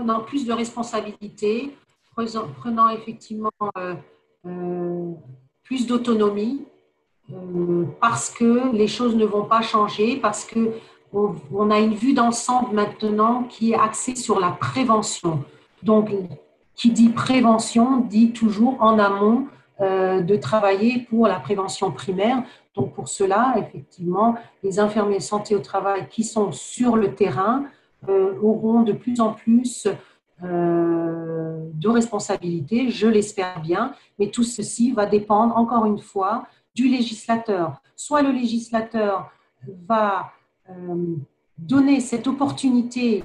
prenant 0.00 0.20
plus 0.20 0.46
de 0.46 0.52
responsabilités, 0.54 1.76
prenant, 2.14 2.88
effectivement 2.88 3.50
euh, 3.76 3.94
euh, 4.46 5.12
plus 5.62 5.86
d'autonomie, 5.86 6.64
parce 8.00 8.30
que 8.30 8.74
les 8.74 8.88
choses 8.88 9.14
ne 9.14 9.26
vont 9.26 9.44
pas 9.44 9.60
changer, 9.60 10.16
parce 10.16 10.46
que 10.46 10.70
on, 11.12 11.70
a 11.70 11.78
une 11.80 11.94
vue 11.94 12.14
d'ensemble 12.14 12.74
maintenant 12.74 13.44
qui 13.44 13.72
est 13.72 13.74
axée 13.74 14.16
sur 14.16 14.40
la 14.40 14.52
prévention. 14.52 15.44
Donc, 15.82 16.10
qui 16.74 16.90
dit 16.92 17.10
prévention 17.10 17.98
dit 17.98 18.32
toujours 18.32 18.76
en 18.80 18.98
amont 18.98 19.48
de 19.80 20.36
travailler 20.36 21.06
pour 21.10 21.26
la 21.26 21.40
prévention 21.40 21.90
primaire. 21.90 22.42
Donc 22.74 22.94
pour 22.94 23.08
cela, 23.08 23.54
effectivement, 23.58 24.34
les 24.62 24.78
infirmiers 24.78 25.18
de 25.18 25.22
santé 25.22 25.54
au 25.54 25.60
travail 25.60 26.06
qui 26.08 26.22
sont 26.24 26.52
sur 26.52 26.96
le 26.96 27.14
terrain 27.14 27.64
euh, 27.64 27.68
auront 28.08 28.82
de 28.82 28.92
plus 28.92 29.20
en 29.20 29.32
plus 29.32 29.86
euh, 30.42 31.68
de 31.74 31.88
responsabilités, 31.88 32.90
je 32.90 33.06
l'espère 33.06 33.60
bien, 33.60 33.94
mais 34.18 34.30
tout 34.30 34.42
ceci 34.42 34.92
va 34.92 35.06
dépendre, 35.06 35.56
encore 35.56 35.84
une 35.84 35.98
fois, 35.98 36.46
du 36.74 36.88
législateur. 36.88 37.82
Soit 37.96 38.22
le 38.22 38.32
législateur 38.32 39.30
va 39.86 40.32
euh, 40.70 41.16
donner 41.58 42.00
cette 42.00 42.26
opportunité 42.26 43.22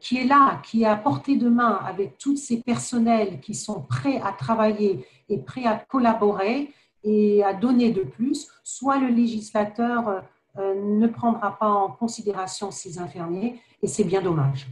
qui 0.00 0.16
est 0.16 0.24
là, 0.24 0.62
qui 0.64 0.82
est 0.82 0.86
à 0.86 0.96
portée 0.96 1.36
de 1.36 1.50
main 1.50 1.78
avec 1.86 2.16
tous 2.16 2.36
ces 2.36 2.62
personnels 2.62 3.40
qui 3.40 3.54
sont 3.54 3.82
prêts 3.82 4.20
à 4.24 4.32
travailler 4.32 5.06
et 5.28 5.38
prêts 5.38 5.66
à 5.66 5.76
collaborer, 5.76 6.72
et 7.04 7.44
à 7.44 7.54
donner 7.54 7.92
de 7.92 8.02
plus, 8.02 8.48
soit 8.64 8.98
le 8.98 9.08
législateur 9.08 10.24
euh, 10.58 10.60
euh, 10.60 10.74
ne 10.74 11.06
prendra 11.06 11.58
pas 11.58 11.68
en 11.68 11.90
considération 11.90 12.70
ces 12.70 12.98
infirmiers, 12.98 13.60
et 13.82 13.86
c'est 13.86 14.04
bien 14.04 14.22
dommage. 14.22 14.66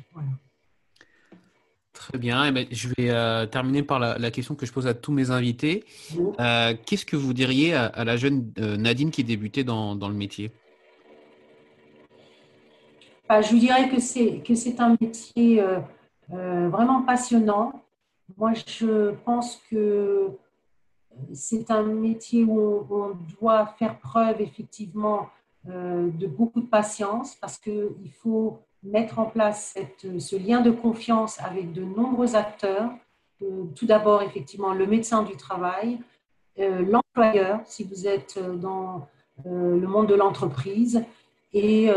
Très 1.93 2.19
bien. 2.19 2.45
Eh 2.47 2.53
ben, 2.53 2.67
je 2.71 2.89
vais 2.89 3.11
euh, 3.11 3.47
terminer 3.47 3.83
par 3.83 3.99
la, 3.99 4.31
question 4.31 4.55
que 4.55 4.67
je 4.67 4.73
pose 4.73 4.87
à 4.87 4.95
tous 4.95 5.13
mes 5.13 5.31
invités. 5.31 5.85
Qu'est-ce 6.87 7.07
que 7.07 7.17
vous 7.17 7.33
diriez 7.33 7.75
à, 7.75 8.05
la 8.05 8.17
jeune 8.17 8.53
Nadine 8.57 9.11
qui 9.11 9.25
débutait 9.25 9.65
dans, 9.65 9.95
dans 9.95 10.09
le 10.09 10.15
métier? 10.15 10.51
Bah, 13.29 13.41
Je 13.41 13.51
vous 13.51 13.59
dirais 13.59 13.89
que 13.89 14.01
c'est, 14.01 14.81
un 14.81 14.97
métier 15.01 15.63
vraiment 16.29 17.03
passionnant. 17.03 17.85
Moi, 18.37 18.53
je 18.55 19.13
pense 19.25 19.63
que 19.71 20.31
c'est 21.33 21.71
un 21.71 21.83
métier 21.83 22.45
où 22.45 22.87
on, 22.91 23.17
doit 23.41 23.67
faire 23.79 23.99
preuve 23.99 24.41
effectivement 24.41 25.21
euh, 25.21 25.44
de 25.67 26.27
beaucoup 26.27 26.61
de 26.61 26.67
patience 26.67 27.37
parce 27.37 27.59
qu'il 27.59 28.13
faut 28.23 28.59
mettre 28.83 29.19
en 29.19 29.25
place 29.25 29.75
ce 30.19 30.37
lien 30.37 30.61
de 30.61 30.71
confiance 30.71 31.41
avec 31.41 31.73
de 31.73 31.83
nombreux 31.83 32.37
acteurs. 32.37 32.91
Euh, 33.43 33.65
tout 33.75 33.87
d'abord, 33.87 34.23
effectivement, 34.23 34.75
le 34.75 34.87
médecin 34.87 35.23
du 35.23 35.37
travail, 35.37 35.99
euh, 36.59 36.85
l'employeur, 36.87 37.61
si 37.65 37.85
vous 37.85 38.07
êtes 38.07 38.39
dans 38.61 39.09
le 39.45 39.87
monde 39.87 40.07
de 40.07 40.15
l'entreprise, 40.15 41.03
et 41.53 41.91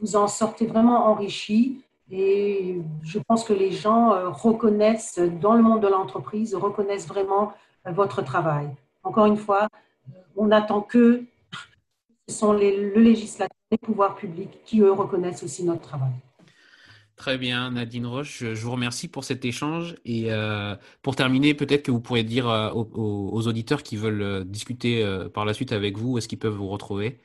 vous 0.00 0.16
en 0.16 0.28
sortez 0.28 0.66
vraiment 0.66 1.06
enrichi. 1.06 1.82
Et 2.10 2.80
je 3.02 3.18
pense 3.18 3.44
que 3.44 3.52
les 3.52 3.70
gens 3.70 4.10
reconnaissent, 4.32 5.18
dans 5.40 5.54
le 5.54 5.62
monde 5.62 5.80
de 5.80 5.88
l'entreprise, 5.88 6.54
reconnaissent 6.54 7.06
vraiment 7.06 7.52
votre 7.86 8.22
travail. 8.22 8.68
Encore 9.02 9.26
une 9.26 9.36
fois, 9.36 9.68
on 10.36 10.46
n'attend 10.46 10.80
que 10.82 11.24
ce 12.28 12.34
sont 12.34 12.52
les, 12.52 12.76
le 12.76 13.00
législateur, 13.00 13.56
les 13.70 13.78
pouvoirs 13.78 14.16
publics 14.16 14.58
qui, 14.64 14.80
eux, 14.80 14.92
reconnaissent 14.92 15.42
aussi 15.42 15.64
notre 15.64 15.82
travail. 15.82 16.12
Très 17.16 17.38
bien, 17.38 17.70
Nadine 17.70 18.06
Roche, 18.06 18.44
je 18.44 18.62
vous 18.62 18.72
remercie 18.72 19.08
pour 19.08 19.24
cet 19.24 19.46
échange. 19.46 19.96
Et 20.04 20.26
euh, 20.28 20.74
pour 21.00 21.16
terminer, 21.16 21.54
peut-être 21.54 21.82
que 21.82 21.90
vous 21.90 22.00
pourrez 22.00 22.24
dire 22.24 22.48
euh, 22.48 22.70
aux, 22.74 23.48
auditeurs 23.48 23.82
qui 23.82 23.96
veulent 23.96 24.22
euh, 24.22 24.44
discuter 24.44 25.02
par 25.32 25.46
la 25.46 25.54
suite 25.54 25.72
avec 25.72 25.96
vous, 25.96 26.12
où 26.12 26.18
est-ce 26.18 26.28
qu'ils 26.28 26.38
peuvent 26.38 26.54
vous 26.54 26.68
retrouver? 26.68 27.18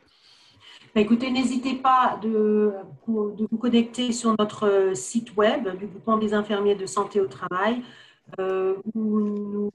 Bah, 0.96 1.02
Écoutez, 1.02 1.30
n'hésitez 1.30 1.76
pas 1.76 2.18
de, 2.22 2.72
de, 3.08 3.48
vous 3.52 3.58
connecter 3.58 4.14
sur 4.14 4.34
notre 4.40 4.94
site 4.96 5.36
web 5.36 5.78
du 5.78 5.88
groupement 5.88 6.18
des 6.18 6.34
infirmiers 6.34 6.76
de 6.76 6.86
santé 6.86 7.20
au 7.20 7.28
travail, 7.28 7.84
où 8.40 9.20
nous, 9.20 9.72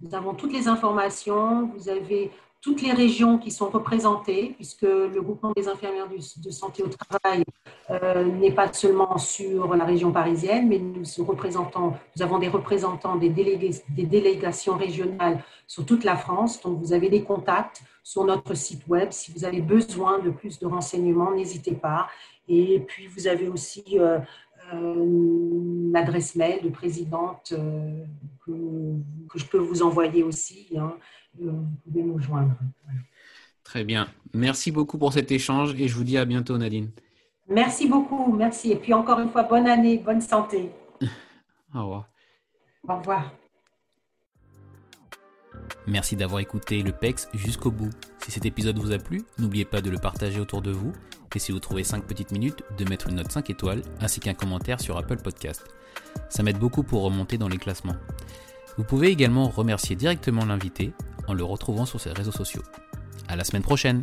nous 0.00 0.14
avons 0.14 0.34
toutes 0.34 0.52
les 0.52 0.68
informations. 0.68 1.66
Vous 1.76 1.88
avez 1.88 2.30
toutes 2.62 2.82
les 2.82 2.92
régions 2.92 3.38
qui 3.38 3.50
sont 3.50 3.70
représentées, 3.70 4.52
puisque 4.56 4.82
le 4.82 5.20
groupement 5.22 5.52
des 5.56 5.66
infirmières 5.66 6.08
de 6.08 6.50
santé 6.50 6.82
au 6.82 6.88
travail 6.88 7.42
euh, 7.90 8.24
n'est 8.24 8.52
pas 8.52 8.70
seulement 8.72 9.16
sur 9.16 9.74
la 9.74 9.84
région 9.84 10.12
parisienne, 10.12 10.68
mais 10.68 10.78
nous, 10.78 11.02
représentons, 11.24 11.94
nous 12.16 12.22
avons 12.22 12.38
des 12.38 12.48
représentants 12.48 13.16
des, 13.16 13.30
délégations 13.30 14.76
régionales 14.76 15.42
sur 15.66 15.86
toute 15.86 16.04
la 16.04 16.16
France. 16.16 16.60
Donc, 16.60 16.78
vous 16.78 16.92
avez 16.92 17.08
des 17.08 17.22
contacts 17.22 17.82
sur 18.02 18.24
notre 18.24 18.54
site 18.54 18.86
web. 18.88 19.10
Si 19.10 19.32
vous 19.32 19.46
avez 19.46 19.62
besoin 19.62 20.18
de 20.18 20.30
plus 20.30 20.58
de 20.58 20.66
renseignements, 20.66 21.32
n'hésitez 21.32 21.74
pas. 21.74 22.08
Et 22.46 22.80
puis, 22.80 23.06
vous 23.06 23.26
avez 23.26 23.48
aussi 23.48 23.98
euh, 23.98 24.18
euh, 24.74 25.90
l'adresse 25.92 26.36
mail 26.36 26.62
de 26.62 26.68
présidente 26.68 27.54
que, 28.44 28.52
je 29.34 29.44
peux 29.46 29.58
vous 29.58 29.82
envoyer 29.82 30.22
aussi. 30.22 30.68
Hein 30.76 30.94
vous 31.38 31.66
pouvez 31.84 32.02
nous 32.02 32.18
joindre. 32.18 32.54
Très 33.64 33.84
bien. 33.84 34.08
Merci 34.34 34.72
beaucoup 34.72 34.98
pour 34.98 35.12
cet 35.12 35.30
échange 35.30 35.74
et 35.74 35.88
je 35.88 35.94
vous 35.94 36.04
dis 36.04 36.18
à 36.18 36.24
bientôt, 36.24 36.58
Nadine. 36.58 36.90
Merci 37.48 37.88
beaucoup. 37.88 38.32
Merci. 38.32 38.72
Et 38.72 38.76
puis 38.76 38.94
encore 38.94 39.20
une 39.20 39.28
fois, 39.28 39.42
bonne 39.42 39.66
année, 39.66 39.98
bonne 39.98 40.20
santé. 40.20 40.70
Au 41.74 41.82
revoir. 41.82 42.08
Au 42.88 42.96
revoir. 42.96 43.32
Merci 45.86 46.16
d'avoir 46.16 46.40
écouté 46.40 46.82
le 46.82 46.92
PEX 46.92 47.28
jusqu'au 47.34 47.70
bout. 47.70 47.90
Si 48.18 48.30
cet 48.30 48.44
épisode 48.44 48.78
vous 48.78 48.92
a 48.92 48.98
plu, 48.98 49.22
n'oubliez 49.38 49.64
pas 49.64 49.80
de 49.80 49.90
le 49.90 49.98
partager 49.98 50.40
autour 50.40 50.62
de 50.62 50.70
vous 50.70 50.92
et 51.34 51.38
si 51.38 51.52
vous 51.52 51.60
trouvez 51.60 51.84
5 51.84 52.04
petites 52.04 52.32
minutes, 52.32 52.64
de 52.76 52.88
mettre 52.88 53.08
une 53.08 53.16
note 53.16 53.30
5 53.30 53.50
étoiles 53.50 53.82
ainsi 54.00 54.20
qu'un 54.20 54.34
commentaire 54.34 54.80
sur 54.80 54.96
Apple 54.96 55.18
Podcast. 55.18 55.64
Ça 56.28 56.42
m'aide 56.42 56.58
beaucoup 56.58 56.82
pour 56.82 57.02
remonter 57.02 57.38
dans 57.38 57.48
les 57.48 57.58
classements. 57.58 57.96
Vous 58.76 58.84
pouvez 58.84 59.08
également 59.08 59.48
remercier 59.48 59.94
directement 59.94 60.44
l'invité 60.44 60.92
en 61.30 61.34
le 61.34 61.44
retrouvant 61.44 61.86
sur 61.86 62.00
ses 62.00 62.10
réseaux 62.10 62.32
sociaux. 62.32 62.62
À 63.28 63.36
la 63.36 63.44
semaine 63.44 63.62
prochaine! 63.62 64.02